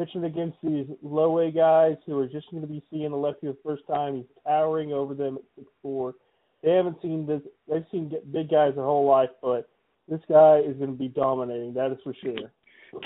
[0.00, 3.48] Pitching against these low A guys who are just going to be seeing the lefty
[3.48, 6.14] the first time, he's towering over them at six four.
[6.62, 7.42] They haven't seen this.
[7.68, 9.68] They've seen big guys their whole life, but
[10.08, 11.74] this guy is going to be dominating.
[11.74, 12.50] That is for sure.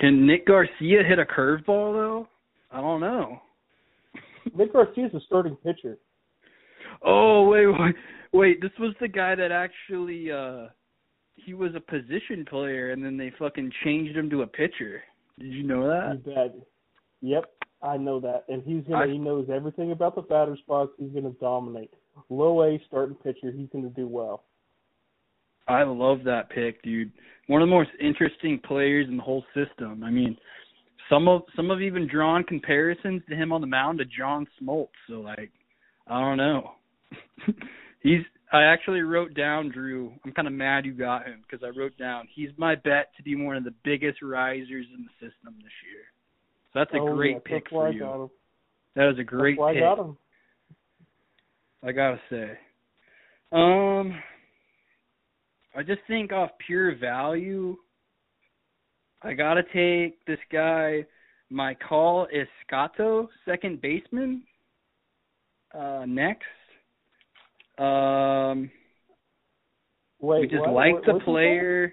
[0.00, 2.28] Can Nick Garcia hit a curveball though?
[2.70, 3.40] I don't know.
[4.56, 5.98] Nick Garcia's a starting pitcher.
[7.02, 7.96] Oh wait, wait,
[8.32, 8.62] wait!
[8.62, 10.68] This was the guy that actually uh
[11.34, 15.02] he was a position player, and then they fucking changed him to a pitcher.
[15.40, 16.20] Did you know that?
[16.24, 16.54] You bet.
[17.24, 17.44] Yep,
[17.82, 19.06] I know that, and he's gonna.
[19.06, 20.90] I, he knows everything about the batter spots.
[20.98, 21.90] He's gonna dominate.
[22.28, 23.50] Low A starting pitcher.
[23.50, 24.44] He's gonna do well.
[25.66, 27.10] I love that pick, dude.
[27.46, 30.04] One of the most interesting players in the whole system.
[30.04, 30.36] I mean,
[31.08, 34.88] some of some have even drawn comparisons to him on the mound to John Smoltz.
[35.08, 35.50] So like,
[36.06, 36.72] I don't know.
[38.02, 38.20] he's.
[38.52, 40.12] I actually wrote down Drew.
[40.26, 43.22] I'm kind of mad you got him because I wrote down he's my bet to
[43.22, 46.04] be one of the biggest risers in the system this year.
[46.74, 48.30] So that's a oh, great yeah, pick for you.
[48.96, 49.64] That was a great pick.
[49.64, 50.16] I got him.
[51.84, 52.50] I gotta say.
[53.52, 54.20] Um,
[55.76, 57.76] I just think off pure value,
[59.22, 61.04] I gotta take this guy,
[61.48, 64.42] my call is Scotto, second baseman.
[65.72, 66.42] Uh, next.
[67.78, 68.70] Um,
[70.20, 70.72] Wait, we just what?
[70.72, 71.92] like Where, the player.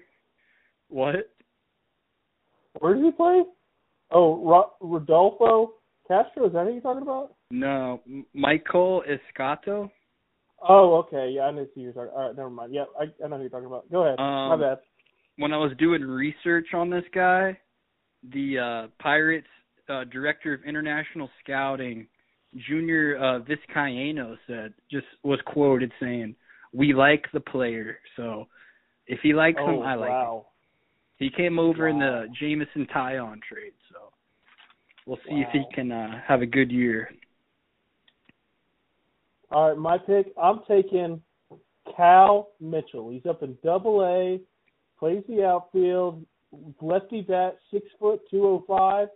[0.88, 1.30] What?
[2.80, 3.42] Where did he play?
[4.12, 5.72] Oh, Ro- Rodolfo
[6.06, 6.46] Castro.
[6.46, 7.34] Is that who you're talking about?
[7.50, 8.00] No,
[8.36, 9.90] Maikol Escotto.
[10.68, 11.32] Oh, okay.
[11.34, 12.12] Yeah, I know who you're talking.
[12.14, 12.74] All right, never mind.
[12.74, 13.90] Yeah, I, I know who you're talking about.
[13.90, 14.18] Go ahead.
[14.18, 14.78] Um, My bad.
[15.38, 17.58] When I was doing research on this guy,
[18.32, 19.46] the uh Pirates
[19.88, 22.06] uh, director of international scouting,
[22.68, 26.36] Junior uh, Vizcaino, said just was quoted saying,
[26.72, 28.46] "We like the player, so
[29.06, 30.44] if he likes oh, him, I like wow.
[30.46, 30.51] him."
[31.18, 32.22] He came over in Wow.
[32.22, 34.12] the Jameson Taillon trade, so
[35.06, 37.10] we'll see if he can uh, have a good year.
[39.50, 40.32] All right, my pick.
[40.40, 41.20] I'm taking
[41.96, 43.10] Cal Mitchell.
[43.10, 44.40] He's up in Double A,
[44.98, 46.24] plays the outfield,
[46.80, 49.08] lefty bat, six foot two oh five.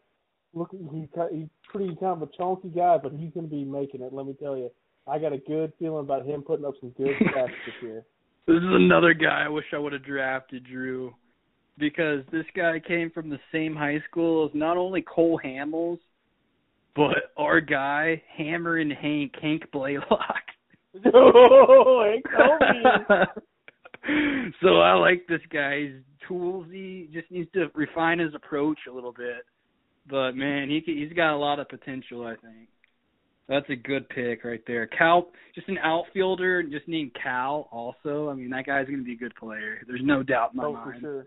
[0.54, 3.64] Look, he's ki- he's pretty kind of a chunky guy, but he's going to be
[3.64, 4.12] making it.
[4.12, 4.70] Let me tell you,
[5.06, 8.04] I got a good feeling about him putting up some good stats this year.
[8.48, 11.12] This is another guy I wish I would have drafted, Drew,
[11.78, 15.98] because this guy came from the same high school as not only Cole Hamels,
[16.94, 20.46] but our guy, Hammer and Hank, Hank Blalock.
[21.14, 23.26] oh, Kobe.
[24.62, 25.80] so I like this guy.
[25.80, 29.44] He's toolsy, just needs to refine his approach a little bit.
[30.08, 32.68] But man, he he's got a lot of potential, I think.
[33.48, 34.86] That's a good pick right there.
[34.88, 37.68] Cal, just an outfielder, just named Cal.
[37.70, 39.82] Also, I mean that guy's going to be a good player.
[39.86, 41.00] There's no doubt in my Oh, for mind.
[41.00, 41.26] sure.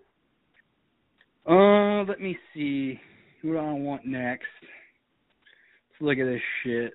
[1.50, 3.00] Uh, let me see.
[3.42, 4.46] Who do I want next?
[4.62, 6.94] Let's look at this shit.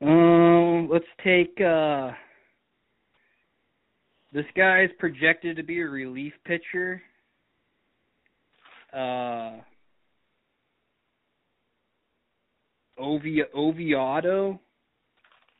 [0.00, 2.12] Um, let's take uh
[4.32, 7.02] this guy is projected to be a relief pitcher.
[8.94, 9.58] Uh
[12.98, 14.58] Ovi Oviedo.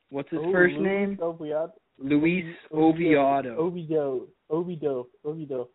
[0.09, 1.19] What's his Oh, first Luis name?
[1.21, 1.73] Oviedo.
[1.99, 3.57] Luis Oviado.
[3.59, 4.27] Oviedo.
[4.51, 5.07] Oviedo.
[5.25, 5.69] Oviedo.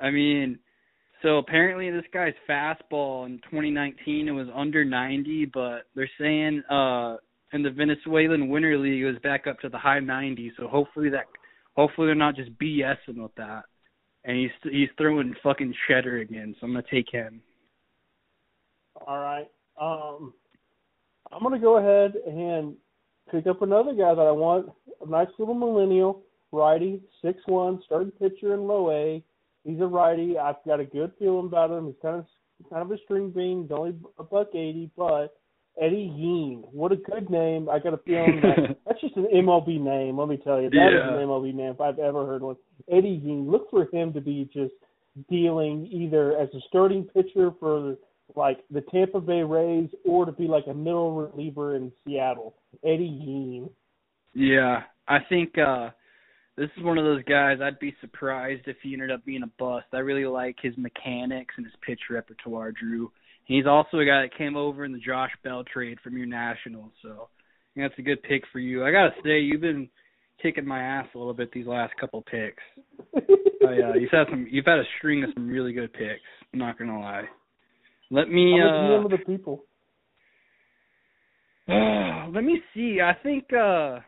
[0.00, 0.58] I mean,
[1.22, 7.16] so apparently this guy's fastball in 2019 it was under 90, but they're saying uh
[7.52, 10.52] in the Venezuelan Winter League it was back up to the high 90s.
[10.58, 11.26] So hopefully that
[11.76, 13.64] hopefully they're not just BSing with that.
[14.24, 17.40] And he's he's throwing fucking cheddar again, so I'm gonna take him.
[19.06, 19.48] All right.
[19.80, 20.34] Um,
[21.32, 22.74] I'm gonna go ahead and
[23.30, 24.70] pick up another guy that I want.
[25.04, 26.22] A nice little millennial
[26.52, 29.22] righty, six one, starting pitcher in low A.
[29.64, 30.38] He's a righty.
[30.38, 31.86] I've got a good feeling about him.
[31.86, 32.26] He's kind of
[32.70, 33.62] kind of a string bean.
[33.62, 35.34] He's only a buck eighty, but
[35.80, 36.64] Eddy Yean.
[36.72, 37.68] What a good name.
[37.68, 40.18] I got a feeling that that's just an MLB name.
[40.18, 41.14] Let me tell you, that is Yeah.
[41.14, 42.56] an MLB name if I've ever heard one.
[42.90, 43.50] Eddy Yean.
[43.50, 44.74] Look for him to be just
[45.28, 47.96] dealing either as a starting pitcher for
[48.36, 52.54] like the Tampa Bay Rays or to be like a middle reliever in Seattle.
[52.84, 53.70] Eddy Yean.
[54.34, 55.90] Yeah, I think uh
[56.56, 59.50] this is one of those guys I'd be surprised if he ended up being a
[59.58, 59.86] bust.
[59.92, 63.10] I really like his mechanics and his pitch repertoire, Drew.
[63.44, 66.92] He's also a guy that came over in the Josh Bell trade from your Nationals,
[67.02, 67.28] so
[67.76, 68.84] that's a good pick for you.
[68.84, 69.88] I gotta say, you've been
[70.42, 72.62] kicking my ass a little bit these last couple picks.
[73.62, 76.22] Oh yeah, you've had some you've had a string of some really good picks,
[76.52, 77.24] I'm not gonna lie.
[78.10, 79.64] Let me uh of the people.
[81.68, 83.00] let me see.
[83.04, 83.98] I think uh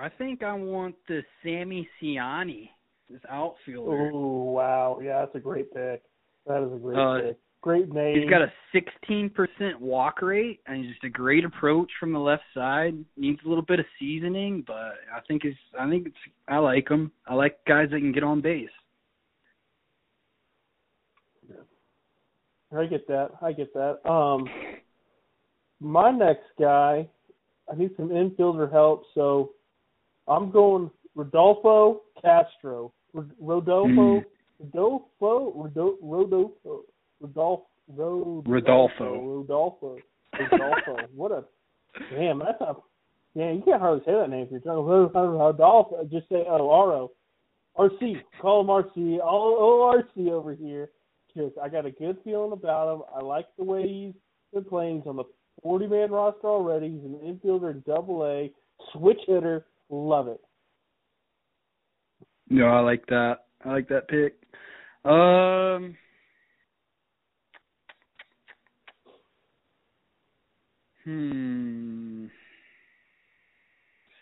[0.00, 2.70] I think I want the Sammy Siani,
[3.10, 4.10] this outfielder.
[4.14, 6.02] Oh wow, yeah, that's a great pick.
[6.46, 7.36] That is a great Uh, pick.
[7.60, 8.18] Great name.
[8.18, 12.94] He's got a 16% walk rate and just a great approach from the left side.
[13.18, 16.16] Needs a little bit of seasoning, but I think it's I think it's
[16.48, 17.12] I like him.
[17.26, 18.70] I like guys that can get on base.
[22.74, 23.32] I get that.
[23.42, 24.08] I get that.
[24.08, 24.48] Um,
[25.80, 27.06] my next guy,
[27.70, 29.50] I need some infielder help, so
[30.28, 32.92] I'm going Rodolfo Castro.
[33.12, 34.24] Rod- Rodolfo, hmm.
[34.60, 36.84] Rodolfo, Rodolfo, Rodolfo,
[37.20, 39.30] Rodolfo, Rodolfo.
[39.30, 39.96] Rodolfo,
[40.38, 40.96] Rodolfo.
[41.14, 41.44] what a
[42.14, 42.38] damn!
[42.38, 42.76] That's a
[43.34, 43.52] yeah.
[43.52, 46.04] You can't hardly say that name if you're trying to Rodolfo.
[46.10, 47.10] Just say oh R-O.
[47.78, 48.20] RC.
[48.40, 49.18] Call him RC.
[49.22, 50.90] Oh RC over here.
[51.36, 53.02] Just I got a good feeling about him.
[53.14, 54.14] I like the way he's
[54.52, 54.98] been playing.
[54.98, 55.24] He's on the
[55.62, 56.88] 40 man roster already.
[56.88, 58.52] He's an infielder in Double A,
[58.92, 59.66] switch hitter.
[59.90, 60.40] Love it.
[62.48, 63.44] No, I like that.
[63.64, 64.34] I like that pick.
[65.04, 65.96] Um
[71.04, 72.26] Hmm.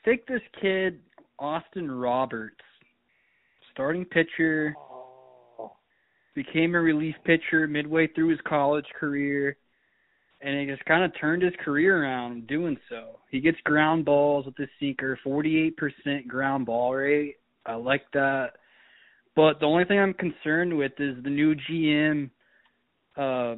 [0.05, 1.01] Take this kid,
[1.39, 2.55] Austin Roberts.
[3.73, 5.73] Starting pitcher, Oh,
[6.35, 9.57] became a relief pitcher midway through his college career,
[10.41, 13.19] and he just kind of turned his career around doing so.
[13.31, 17.37] He gets ground balls with his sinker, 48% ground ball rate.
[17.67, 18.53] I like that.
[19.35, 22.31] But the only thing I'm concerned with is the new GM,
[23.17, 23.57] uh,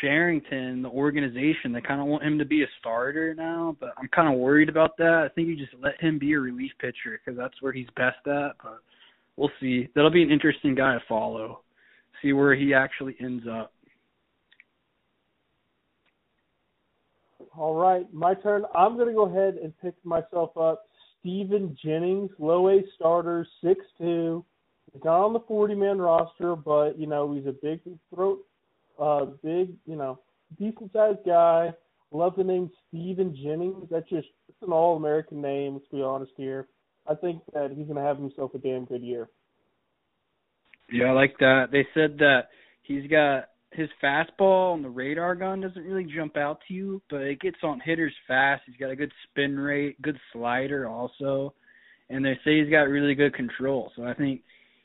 [0.00, 1.72] Cherington, the organization.
[1.72, 4.68] They kind of want him to be a starter now, but I'm kind of worried
[4.68, 5.28] about that.
[5.30, 8.26] I think you just let him be a relief pitcher because that's where he's best
[8.26, 8.52] at.
[8.62, 8.80] But
[9.36, 9.88] we'll see.
[9.94, 11.60] That'll be an interesting guy to follow.
[12.22, 13.73] see where he actually ends up.
[17.56, 18.64] All right, my turn.
[18.74, 20.86] I'm going to go ahead and pick myself up
[21.20, 24.44] Steven Jennings, low A starter, six two.
[24.92, 27.80] He's not on the 40 man roster, but you know he's a big
[28.14, 28.40] throat,
[29.00, 30.20] uh, big you know
[30.58, 31.72] decent sized guy.
[32.10, 33.88] Love the name Steven Jennings.
[33.90, 35.74] That's just it's an all American name.
[35.74, 36.68] Let's be honest here.
[37.08, 39.28] I think that he's going to have himself a damn good year.
[40.90, 41.66] Yeah, I like that.
[41.72, 42.48] They said that
[42.82, 47.22] he's got his fastball on the radar gun doesn't really jump out to you, but
[47.22, 48.62] it gets on hitters fast.
[48.66, 51.54] He's got a good spin rate, good slider also,
[52.08, 53.90] and they say he's got really good control.
[53.96, 54.42] So I think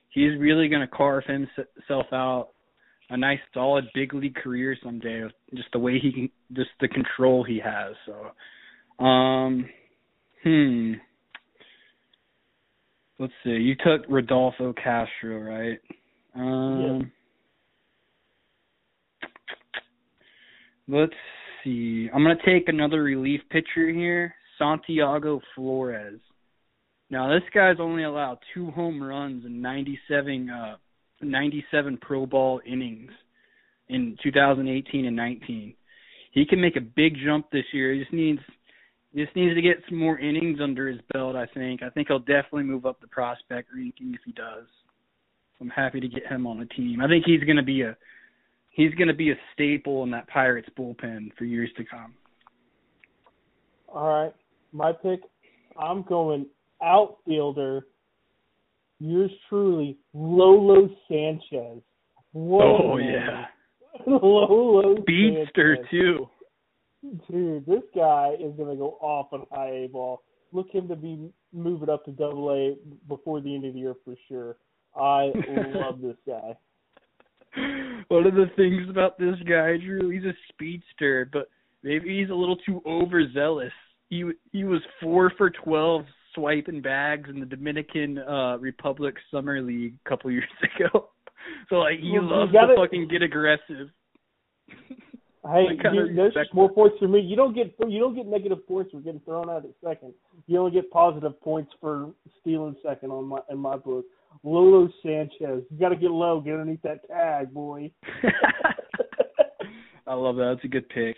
[0.10, 2.50] he's really going to carve himself out
[3.10, 6.88] a nice solid big league career someday with just the way he can just the
[6.88, 9.68] control he has so um
[10.44, 10.94] hmm
[13.18, 15.80] let's see you took rodolfo castro right
[16.36, 17.08] um yeah.
[20.90, 21.14] Let's
[21.64, 26.18] see i'm going to take another relief pitcher here santiago florez
[27.10, 30.78] now this guy's only allowed two home runs and 97 uh
[31.22, 33.12] 97 Pro ball innings
[33.90, 35.74] in 2018 and 19.
[36.32, 37.94] He can make a big jump this year.
[37.94, 38.40] He just needs
[39.12, 41.36] he just needs to get some more innings under his belt.
[41.36, 41.82] I think.
[41.82, 44.68] I think he'll definitely move up the prospect ranking if he does.
[45.60, 47.02] I'm happy to get him on the team.
[47.02, 47.98] I think he's going to be a
[48.80, 52.14] he's going to be a staple in that Pirates bullpen for years to come.
[53.90, 54.34] All right,
[54.72, 55.20] my pick.
[55.78, 56.46] I'm going
[56.82, 57.86] outfielder
[59.00, 61.82] yours truly, Lolo Sanchez.
[62.32, 63.46] Whoa, oh yeah,
[64.08, 65.90] Lolo Speedster Sanchez.
[65.92, 66.30] too.
[67.30, 70.22] Dude, this guy is gonna go off on high A ball.
[70.52, 72.76] Look him to be moving up to Double A
[73.08, 74.58] before the end of the year for sure.
[74.96, 75.32] I
[75.74, 76.56] love this guy.
[78.10, 81.48] One of the things about this guy, Drew, he's a speedster, but
[81.84, 83.72] maybe he's a little too overzealous.
[84.10, 89.96] He he was four for twelve swiping bags in the Dominican uh Republic Summer League
[90.06, 90.46] a couple years
[90.76, 91.10] ago.
[91.70, 93.90] so like he Well, loves gotta- to fucking get aggressive.
[95.46, 97.22] Hey, you, there's respect more points for me.
[97.22, 100.14] You don't get you don't get negative points for getting thrown out at second.
[100.48, 104.06] You only get positive points for stealing second on my in my book.
[104.44, 107.92] Lolo Sanchez, you got to get low, get underneath that tag, boy.
[110.08, 110.54] I love that.
[110.56, 111.16] That's a good pick.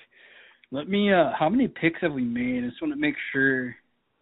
[0.71, 2.63] Let me uh how many picks have we made?
[2.63, 3.75] I just want to make sure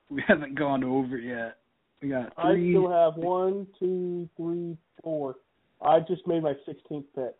[0.09, 1.57] we haven't gone over yet.
[2.01, 5.35] We got I three still have one, two, three, four.
[5.81, 7.35] I just made my 16th pick.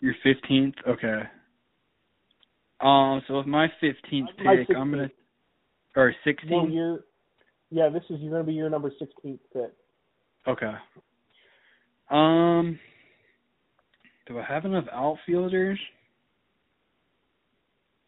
[0.00, 0.74] your fifteenth?
[0.86, 1.22] Okay.
[2.80, 5.10] Um so with my fifteenth My pick I'm gonna
[5.96, 6.72] or Well, sixteen?
[6.72, 7.04] year,
[7.70, 9.72] yeah, this is you're going to be your number 16th pick.
[10.46, 10.72] Okay.
[12.10, 12.78] Um
[14.26, 15.78] do I have enough outfielders?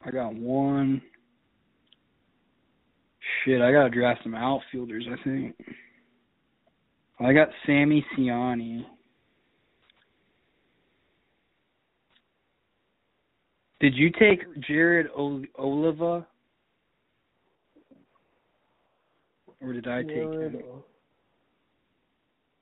[0.05, 1.03] I got one.
[3.45, 5.57] Shit, I gotta draft some outfielders, I think.
[7.21, 8.85] I got Sammy Siani.
[13.81, 16.27] Did you take Jared o- Oliva?
[19.61, 20.63] Or did I take him?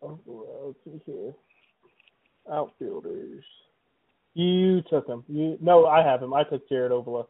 [0.03, 0.19] Oh,
[0.67, 1.33] let's see here.
[2.51, 3.45] Outfielders.
[4.35, 5.25] You took him.
[5.29, 6.35] You no, I have him.
[6.35, 7.27] I took Jared Oliva.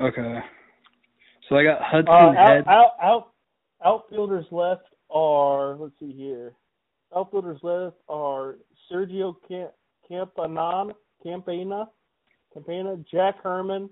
[0.00, 0.38] Okay.
[1.48, 2.64] So I got Hudson Uh, Head.
[2.68, 3.32] out, out, out,
[3.84, 6.52] outfielders left are let's see here.
[7.14, 8.56] Outfielders left are
[8.90, 9.70] Sergio Cam-
[10.08, 10.92] Campanan,
[11.22, 11.88] Campana,
[12.54, 13.90] Campana, Jack Herman,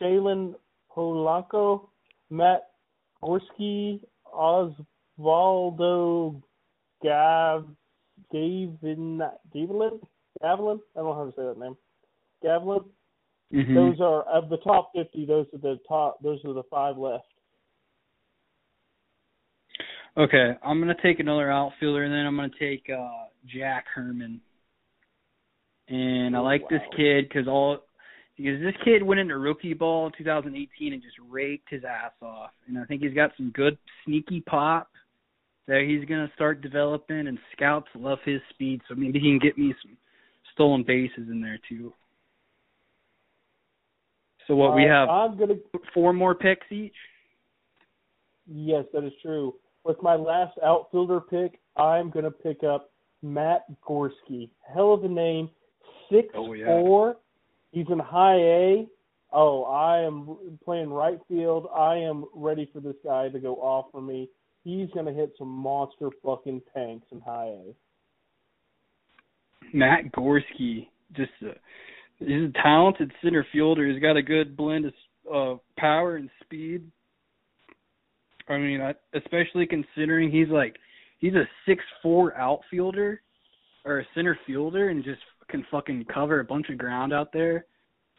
[0.00, 0.54] Shalin
[0.94, 1.88] Polanco,
[2.30, 2.68] Matt
[3.22, 4.00] Gorski,
[5.18, 6.42] Osvaldo
[7.02, 7.66] Gav,
[8.32, 9.22] Gavin,
[9.54, 10.00] Gavelin,
[10.42, 10.80] Gavelin.
[10.94, 11.76] I don't know how to say that name.
[12.44, 12.84] Gavelin.
[13.52, 13.74] Mhm.
[13.74, 15.24] Those are of the top fifty.
[15.24, 16.20] Those are the top.
[16.22, 17.26] Those are the five left.
[20.16, 24.40] Okay, I'm gonna take another outfielder, and then I'm gonna take uh Jack Herman.
[25.88, 27.84] And I like this kid because all
[28.36, 32.50] because this kid went into rookie ball in 2018 and just raked his ass off.
[32.66, 34.90] And I think he's got some good sneaky pop
[35.66, 37.26] that he's gonna start developing.
[37.28, 39.96] And scouts love his speed, so maybe he can get me some
[40.52, 41.92] stolen bases in there too.
[44.46, 45.56] So what we Uh, have I'm gonna.
[45.92, 46.94] four more picks each.
[48.46, 49.56] Yes, that is true.
[49.84, 52.92] With my last outfielder pick, I'm gonna pick up
[53.22, 54.50] Matt Gorski.
[54.62, 55.50] Hell of a name.
[56.08, 56.66] Six Oh, yeah.
[56.66, 57.16] four.
[57.72, 58.88] He's in high A.
[59.32, 61.68] Oh, I am playing right field.
[61.74, 64.30] I am ready for this guy to go off for me.
[64.66, 67.74] He's gonna hit some monster fucking tanks in high A.
[69.72, 71.52] Matt Gorski, just a,
[72.18, 73.86] he's a talented center fielder.
[73.86, 74.92] He's got a good blend of
[75.32, 76.82] uh, power and speed.
[78.48, 80.74] I mean, I, especially considering he's like
[81.20, 83.22] he's a six four outfielder
[83.84, 87.66] or a center fielder and just can fucking cover a bunch of ground out there.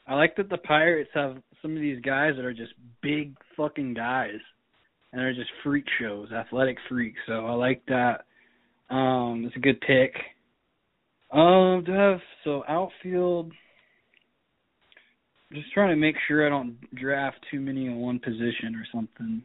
[0.08, 2.72] I like that the Pirates have some of these guys that are just
[3.02, 4.40] big fucking guys
[5.12, 7.20] and they're just freak shows, athletic freaks.
[7.28, 8.26] So I like that.
[8.90, 10.14] Um, it's a good pick.
[11.32, 13.52] Um, to have so outfield.
[15.54, 19.42] Just trying to make sure I don't draft too many in one position or something.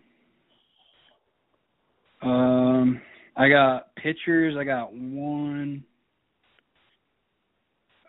[2.23, 3.01] Um,
[3.37, 4.57] I got pitchers.
[4.59, 5.85] I got one,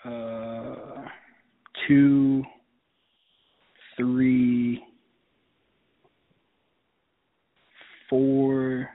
[0.05, 1.05] uh,
[1.87, 2.43] two,
[3.97, 4.83] three,
[8.13, 8.87] four.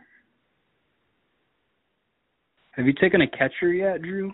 [2.77, 4.33] Have you taken a catcher yet, Drew?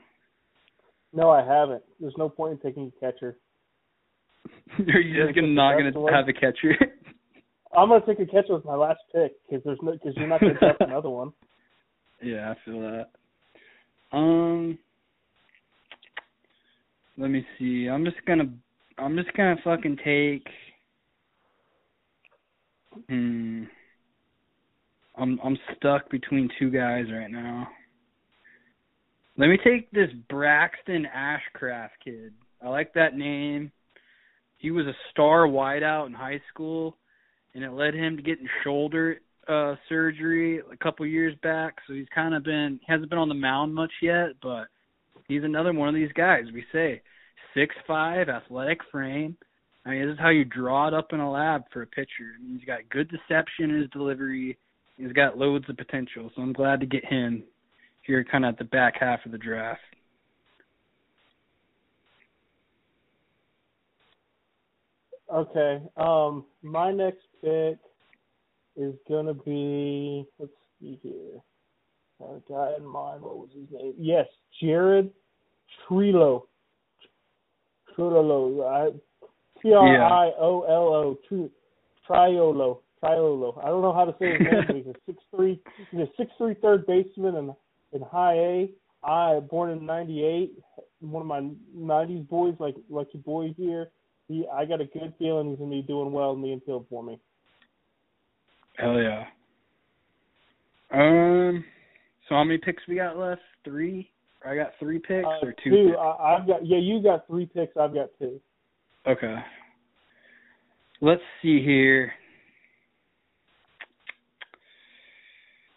[1.15, 1.83] No, I haven't.
[1.99, 3.39] There's no point in taking a catcher.
[4.79, 6.75] Are you just gonna not gonna have a catcher?
[7.77, 10.43] I'm gonna take a catcher with my last pick because there's no because you're not
[10.43, 11.33] gonna draft another one.
[12.23, 13.07] Yeah, I feel that.
[14.13, 14.79] Um,
[17.17, 17.89] let me see.
[17.89, 18.51] I'm just gonna
[18.99, 20.47] I'm just gonna fucking take.
[23.09, 23.65] Hmm.
[25.17, 27.69] I'm I'm stuck between two guys right now.
[29.37, 32.33] Let me take this Braxton Ashcraft kid.
[32.63, 33.73] I like that name.
[34.59, 36.97] He was a star wideout in high school,
[37.55, 41.77] and it led him to getting shoulder uh surgery a couple years back.
[41.87, 44.67] So he's kind of been hasn't been on the mound much yet, but
[45.29, 46.45] he's another one of these guys.
[46.53, 47.03] We say
[47.55, 49.37] six five, athletic frame.
[49.87, 52.33] I mean, this is how you draw it up in a lab for a pitcher.
[52.39, 54.57] I mean, he's got good deception in his delivery.
[54.97, 56.31] He's got loads of potential.
[56.35, 57.45] So I'm glad to get him
[58.03, 59.81] here kind of at the back half of the draft.
[65.33, 65.83] Okay.
[65.97, 67.79] Um, my next pick
[68.77, 71.41] is gonna be let's see here.
[72.21, 73.23] I guy in mind.
[73.23, 73.95] What was his name?
[73.99, 74.27] Yes,
[74.61, 75.11] Jared
[75.89, 76.45] Trillo.
[77.97, 78.95] Trillo.
[79.61, 81.51] T R I O L O.
[82.09, 82.79] Triolo.
[83.05, 83.63] Triolo.
[83.63, 84.65] I don't know how to say his name.
[84.67, 85.61] but he's a six three.
[85.91, 87.53] He's a six three third baseman and
[87.93, 88.71] in high A.
[89.03, 90.59] I born in '98,
[91.01, 93.91] one of my '90s boys, like like your boy here.
[94.29, 97.03] He, I got a good feeling he's gonna be doing well in the infield for
[97.03, 97.19] me.
[98.79, 99.25] Hell yeah.
[100.91, 101.65] Um.
[102.29, 103.43] So how many picks we got left?
[103.65, 104.11] Three.
[104.47, 105.71] I got three picks uh, or two.
[105.71, 105.87] Two.
[105.89, 105.99] Picks?
[105.99, 106.67] I, I've got.
[106.67, 107.77] Yeah, you got three picks.
[107.77, 108.41] I've got two.
[109.07, 109.37] Okay.
[111.01, 112.13] Let's see here.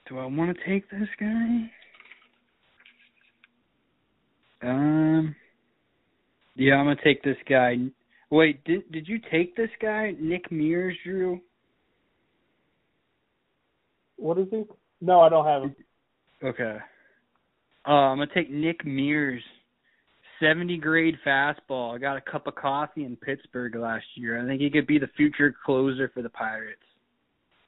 [0.09, 1.71] Do I want to take this guy?
[4.63, 5.35] Um.
[6.55, 7.77] Yeah, I'm gonna take this guy.
[8.31, 11.39] Wait, did did you take this guy, Nick Mears, Drew?
[14.15, 14.63] What is he?
[15.01, 15.75] No, I don't have him.
[16.43, 16.77] Okay.
[17.87, 19.43] Uh, I'm gonna take Nick Mears,
[20.39, 21.95] 70 grade fastball.
[21.95, 24.41] I got a cup of coffee in Pittsburgh last year.
[24.41, 26.81] I think he could be the future closer for the Pirates.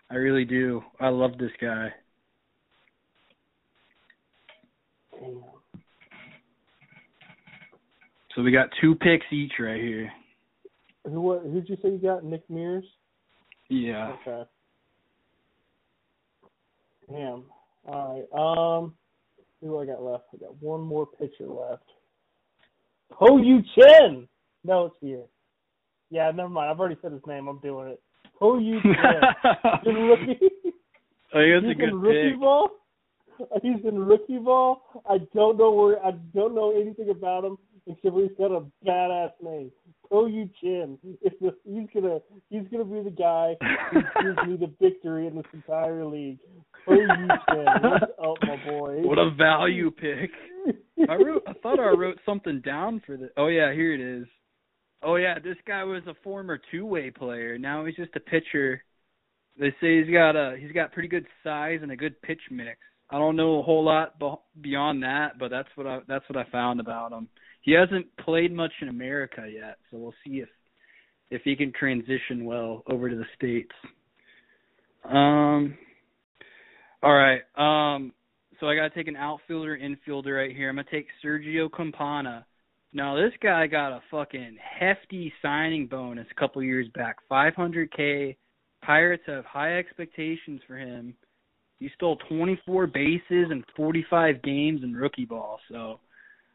[0.10, 0.82] I really do.
[1.00, 1.94] I love this guy.
[5.09, 5.09] Damn.
[8.36, 10.12] So we got two picks each right here.
[11.06, 11.44] Who what?
[11.44, 12.24] Who'd you say you got?
[12.24, 12.86] Nick Mears.
[13.70, 14.16] Yeah.
[14.26, 14.50] Okay.
[17.12, 17.44] Damn.
[17.88, 18.84] All right.
[18.84, 18.94] Um.
[19.62, 20.26] Who do I got left?
[20.34, 21.84] I got one more pitcher left.
[23.12, 24.28] Ho Yu Chen.
[24.64, 25.24] No, it's here.
[26.10, 26.70] Yeah, never mind.
[26.70, 27.48] I've already said his name.
[27.48, 28.02] I'm doing it.
[28.40, 29.86] Ho Yu Chen.
[29.86, 30.40] Rookie.
[30.40, 32.40] Think that's a good rookie pick.
[32.40, 32.70] ball.
[33.62, 35.04] He's in rookie ball.
[35.10, 36.06] I don't know where.
[36.06, 39.72] I don't know anything about him except for he's got a badass name.
[40.10, 40.98] Ko Yu Chin.
[41.22, 42.20] If the, he's gonna
[42.50, 43.56] he's gonna be the guy
[43.92, 46.40] who gives me the victory in this entire league.
[46.86, 47.66] Ko Yu Chin.
[47.82, 49.02] What's up, my boy?
[49.02, 50.32] What a value pick.
[51.10, 51.44] I wrote.
[51.48, 53.30] I thought I wrote something down for this.
[53.38, 54.28] Oh yeah, here it is.
[55.02, 57.58] Oh yeah, this guy was a former two-way player.
[57.58, 58.84] Now he's just a pitcher.
[59.58, 62.78] They say he's got a he's got pretty good size and a good pitch mix.
[63.10, 66.38] I don't know a whole lot be- beyond that, but that's what I that's what
[66.38, 67.28] I found about him.
[67.62, 70.50] He hasn't played much in America yet, so we'll see if
[71.32, 73.74] if he can transition well over to the states.
[75.06, 75.78] Um.
[77.02, 77.42] All right.
[77.56, 78.14] Um.
[78.60, 80.70] So I got to take an outfielder, infielder right here.
[80.70, 82.46] I'm gonna take Sergio Campana.
[82.92, 88.36] Now this guy got a fucking hefty signing bonus a couple years back, 500k.
[88.84, 91.14] Pirates have high expectations for him.
[91.80, 93.22] He stole 24 bases
[93.52, 96.00] in 45 games in rookie ball, so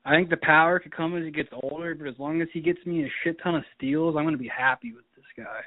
[0.05, 2.61] I think the power could come as he gets older, but as long as he
[2.61, 5.63] gets me a shit ton of steals, I'm going to be happy with this guy.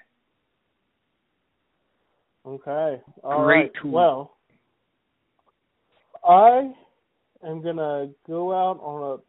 [2.47, 3.01] Okay.
[3.23, 3.71] All Great right.
[3.81, 3.91] tool.
[3.91, 4.37] Well,
[6.23, 6.71] I
[7.45, 9.19] am gonna go out on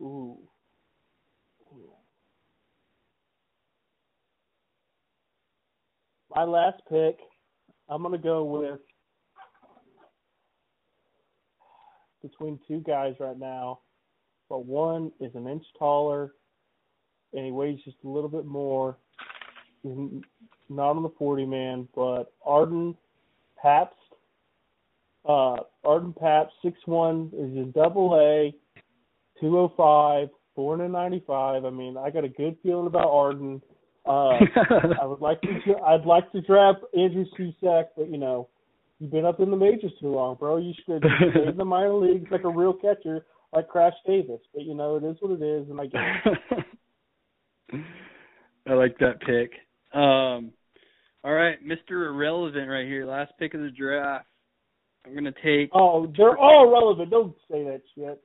[0.00, 0.02] a.
[0.02, 0.38] Ooh.
[6.34, 7.18] My last pick,
[7.88, 8.80] I'm gonna go with
[12.22, 13.80] between two guys right now,
[14.48, 16.34] but one is an inch taller,
[17.32, 18.96] and he weighs just a little bit more.
[19.82, 19.96] He's
[20.68, 22.96] not on the 40 man, but Arden
[23.60, 23.94] Pabst.
[25.24, 28.54] Uh, Arden Pabst, 6'1", is in double A,
[29.40, 31.64] 205, born in 95.
[31.64, 33.62] I mean, I got a good feeling about Arden.
[34.08, 34.38] Uh,
[35.02, 35.48] I would like to,
[35.86, 38.48] I'd like to draft Andrew Susac, but you know,
[38.98, 40.56] you've been up in the majors too long, bro.
[40.56, 44.40] You should stay in the minor leagues like a real catcher, like Crash Davis.
[44.54, 46.00] But you know, it is what it is, and I get
[47.70, 47.84] it.
[48.66, 49.52] I like that pick.
[49.94, 50.52] Um,
[51.22, 52.06] all right, Mr.
[52.06, 53.04] Irrelevant right here.
[53.04, 54.26] Last pick of the draft.
[55.04, 55.70] I'm gonna take.
[55.74, 57.10] Oh, they're all relevant.
[57.10, 58.22] Don't say that shit.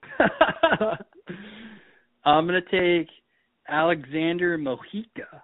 [2.25, 3.09] I'm gonna take
[3.67, 5.41] Alexander Mojica,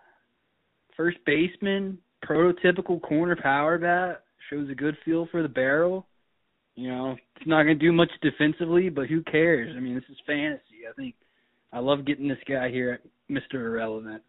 [0.99, 1.97] first baseman,
[2.27, 4.23] prototypical corner power bat.
[4.49, 6.05] Shows a good feel for the barrel.
[6.75, 9.73] You know, it's not gonna do much defensively, but who cares?
[9.75, 10.87] I mean, this is fantasy.
[10.89, 11.15] I think
[11.71, 13.55] I love getting this guy here at Mr.
[13.55, 14.23] Irrelevant.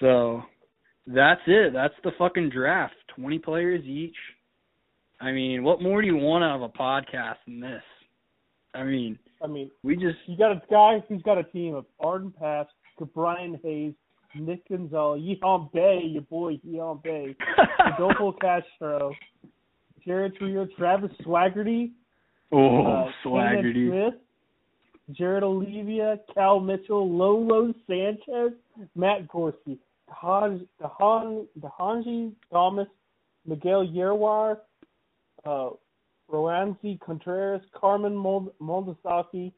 [0.00, 0.42] So
[1.06, 1.72] that's it.
[1.72, 2.94] That's the fucking draft.
[3.16, 4.16] Twenty players each.
[5.20, 7.82] I mean, what more do you want out of a podcast than this?
[8.74, 11.86] I mean, I mean, we just you got a guy who's got a team of
[12.00, 12.72] Arden Pabst,
[13.14, 13.94] Brian Hayes,
[14.38, 17.34] Nick Gonzalez, Yeon Bae, your boy Yeon Bae,
[17.94, 19.12] Adolfo Castro,
[20.04, 21.92] Jared Trio, Travis Swaggerty,
[22.52, 23.88] oh uh, Swaggerty.
[23.88, 24.20] Smith,
[25.12, 28.52] Jared Oliva, Cal Mitchell, Lolo Sanchez,
[28.94, 29.78] Matt Gorski,
[30.10, 32.88] Dehan, Dehan, Thomas,
[33.46, 34.58] Miguel Yajure,
[35.44, 35.70] uh,
[36.30, 39.52] Roansy Contreras, Carmen Mold- Moldasaki,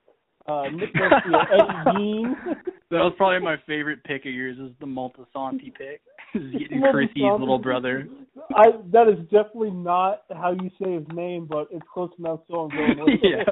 [0.46, 2.36] uh, Nick Garcia, Eddie Dean.
[2.90, 4.56] That was probably my favorite pick of yours.
[4.58, 6.00] Is the Moltisanti pick?
[6.34, 6.82] Is getting.
[6.90, 8.06] Chrissy's little brother.
[8.54, 12.60] I that is definitely not how you say his name, but it's close enough, so
[12.60, 13.44] I'm going with yeah,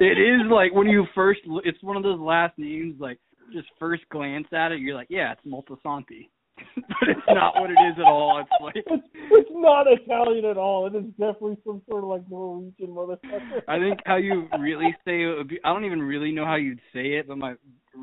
[0.00, 0.18] it.
[0.18, 1.40] is like when you first.
[1.64, 2.96] It's one of those last names.
[2.98, 3.18] Like
[3.52, 6.28] just first glance at it, you're like, yeah, it's Moltisanti,
[6.76, 8.40] but it's not what it is at all.
[8.40, 10.86] It's like It's, it's not Italian at all.
[10.86, 13.62] It is definitely some sort of like Norwegian motherfucker.
[13.68, 15.58] I think how you really say it would be.
[15.62, 17.54] I don't even really know how you'd say it, but my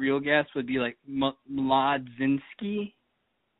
[0.01, 2.93] real guess would be like M- Mladzinski.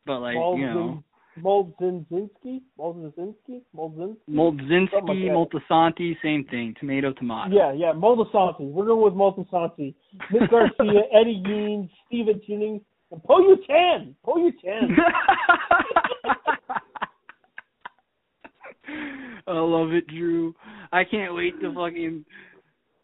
[0.06, 1.04] But like you know,
[1.40, 4.18] Moldzinski, Moldzinski, Moldzinski.
[4.30, 6.76] Moldzinski, Something like Moltisanti, same thing.
[6.80, 7.56] Tomato, tomato.
[7.56, 8.62] Yeah, yeah, Moldasanti.
[8.72, 9.94] We're going with Moldasanti.
[10.32, 12.82] Nick Garcia, Eddy Yean, Steven Jennings,
[13.12, 14.16] and Poyu Chan.
[14.26, 14.98] Poyu Chan.
[19.48, 20.54] I love it, Drew.
[20.92, 22.26] I can't wait to fucking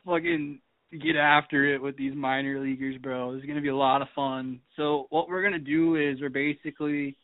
[0.06, 0.60] fucking
[0.92, 3.34] get after it with these minor leaguers, bro.
[3.34, 4.60] It's gonna be a lot of fun.
[4.76, 7.18] So what we're gonna do is we're basically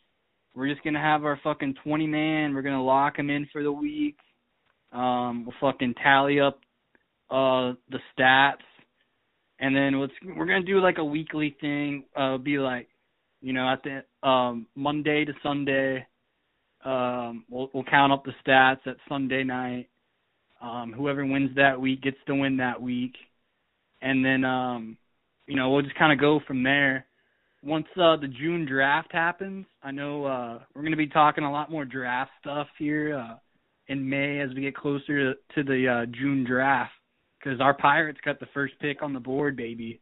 [0.54, 2.54] we're just gonna have our fucking twenty man.
[2.54, 4.18] We're gonna lock them in for the week.
[4.92, 6.60] Um, we'll fucking tally up
[7.30, 8.58] uh the stats,
[9.60, 12.04] and then what's we're gonna do like a weekly thing.
[12.16, 12.90] Uh, be like,
[13.42, 16.06] you know, at the um Monday to Sunday.
[16.84, 19.88] Um, we'll we'll count up the stats at Sunday night.
[20.62, 23.14] Um, whoever wins that week gets to win that week,
[24.04, 24.98] and then um,
[25.48, 27.08] you know we'll just kind of go from there.
[27.64, 31.52] Once uh, the June draft happens, I know uh, we're going to be talking a
[31.52, 33.36] lot more draft stuff here uh,
[33.88, 36.92] in May as we get closer to, to the uh, June draft
[37.40, 40.02] because our Pirates got the first pick on the board, baby,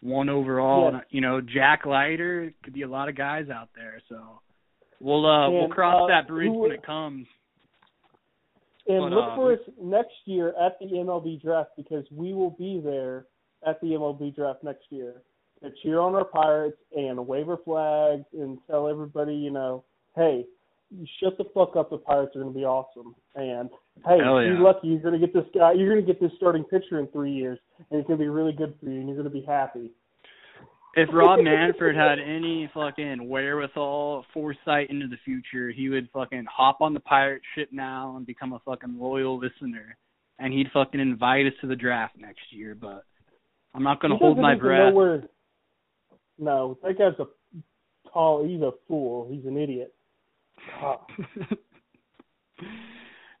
[0.00, 0.90] one overall.
[0.90, 0.98] Yeah.
[0.98, 4.40] And, you know, Jack Leiter could be a lot of guys out there, so
[5.00, 7.26] we'll uh, we'll cross uh, that bridge when it comes.
[8.88, 12.50] And But, look uh, for us next year at the MLB draft because we will
[12.50, 13.26] be there
[13.66, 15.22] at the MLB draft next year
[15.62, 19.84] to cheer on our Pirates and wave our flags and tell everybody, you know,
[20.16, 20.44] hey,
[20.90, 21.90] you shut the fuck up.
[21.90, 23.14] The Pirates are going to be awesome.
[23.34, 23.68] And
[24.06, 24.48] hey, Hell yeah.
[24.48, 25.72] you're lucky, you're going to get this guy.
[25.72, 27.58] You're going to get this starting pitcher in three years,
[27.90, 29.90] and it's going to be really good for you, and you're going to be happy.
[30.98, 36.80] If Rob Manfred had any fucking wherewithal, foresight into the future, he would fucking hop
[36.80, 39.96] on the pirate ship now and become a fucking loyal listener,
[40.38, 42.74] and he'd fucking invite us to the draft next year.
[42.74, 43.04] But
[43.74, 44.92] I'm not gonna He hold my breath.
[44.92, 45.22] Where,
[46.38, 47.26] no, that guy's a
[48.12, 48.44] tall.
[48.44, 49.28] He's a fool.
[49.30, 49.94] He's an idiot.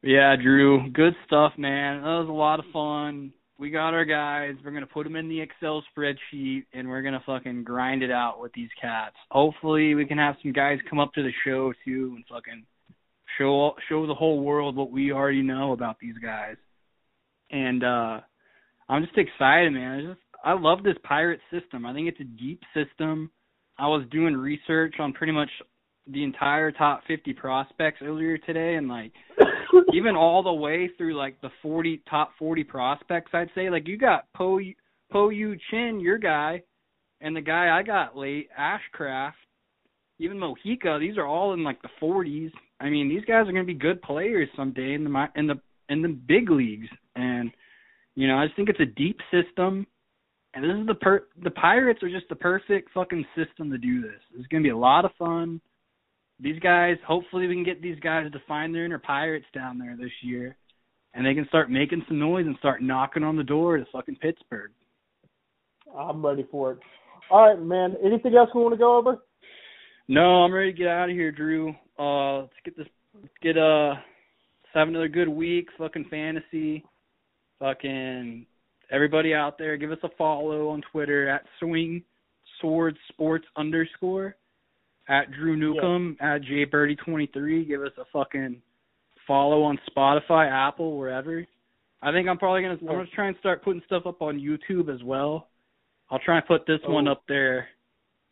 [0.02, 2.02] Yeah, Drew, good stuff, man.
[2.02, 3.32] That was a lot of fun.
[3.58, 4.54] We got our guys.
[4.64, 8.40] We're gonna put them in the Excel spreadsheet, and we're gonna fucking grind it out
[8.40, 9.16] with these cats.
[9.30, 12.64] Hopefully, we can have some guys come up to the show too and fucking
[13.36, 16.56] show show the whole world what we already know about these guys.
[17.50, 18.20] And uh
[18.88, 19.98] I'm just excited, man.
[19.98, 21.84] I just I love this pirate system.
[21.84, 23.30] I think it's a deep system.
[23.78, 25.50] I was doing research on pretty much
[26.10, 29.12] the entire top 50 prospects earlier today and like
[29.92, 33.98] even all the way through like the 40 top 40 prospects I'd say like you
[33.98, 34.58] got Po
[35.10, 36.62] Po Yu Chin your guy
[37.20, 39.32] and the guy I got late Ashcraft
[40.18, 43.66] even Mojica these are all in like the 40s I mean these guys are going
[43.66, 46.88] to be good players someday in the in the in the big leagues.
[47.16, 47.50] And
[48.14, 49.86] you know I just think it's a deep system.
[50.54, 54.02] And this is the per the Pirates are just the perfect fucking system to do
[54.02, 54.20] this.
[54.36, 55.60] It's gonna be a lot of fun
[56.40, 59.96] these guys, hopefully we can get these guys to find their inner pirates down there
[59.96, 60.56] this year,
[61.14, 64.16] and they can start making some noise and start knocking on the door to fucking
[64.16, 64.70] Pittsburgh.
[65.96, 66.78] I'm ready for it.
[67.30, 67.96] All right, man.
[68.04, 69.18] Anything else we want to go over?
[70.06, 71.74] No, I'm ready to get out of here, Drew.
[71.98, 72.86] Uh, let's get this.
[73.14, 75.68] Let's get uh, let's have another good week.
[75.76, 76.84] Fucking fantasy.
[77.58, 78.46] Fucking
[78.90, 82.02] everybody out there, give us a follow on Twitter at Swing
[82.60, 84.36] Sword Sports underscore
[85.08, 86.34] at Drew Newcomb yeah.
[86.34, 87.66] at jbirdie23.
[87.66, 88.60] Give us a fucking
[89.26, 91.44] follow on Spotify, Apple, wherever.
[92.00, 94.92] I think I'm probably gonna I'm gonna try and start putting stuff up on YouTube
[94.92, 95.48] as well.
[96.10, 96.92] I'll try and put this oh.
[96.92, 97.68] one up there.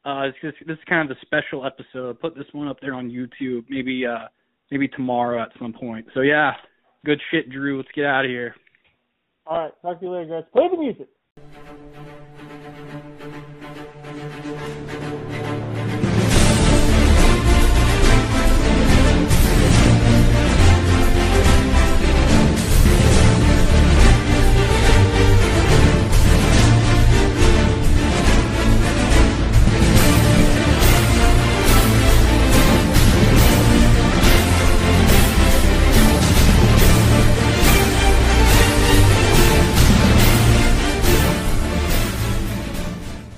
[0.05, 2.21] Uh, it's just, this is kind of a special episode.
[2.21, 3.65] Put this one up there on YouTube.
[3.69, 4.29] Maybe uh
[4.71, 6.07] maybe tomorrow at some point.
[6.15, 6.53] So yeah,
[7.05, 7.77] good shit, Drew.
[7.77, 8.55] Let's get out of here.
[9.47, 10.51] All right, talk to you later, guys.
[10.53, 11.09] Play the music.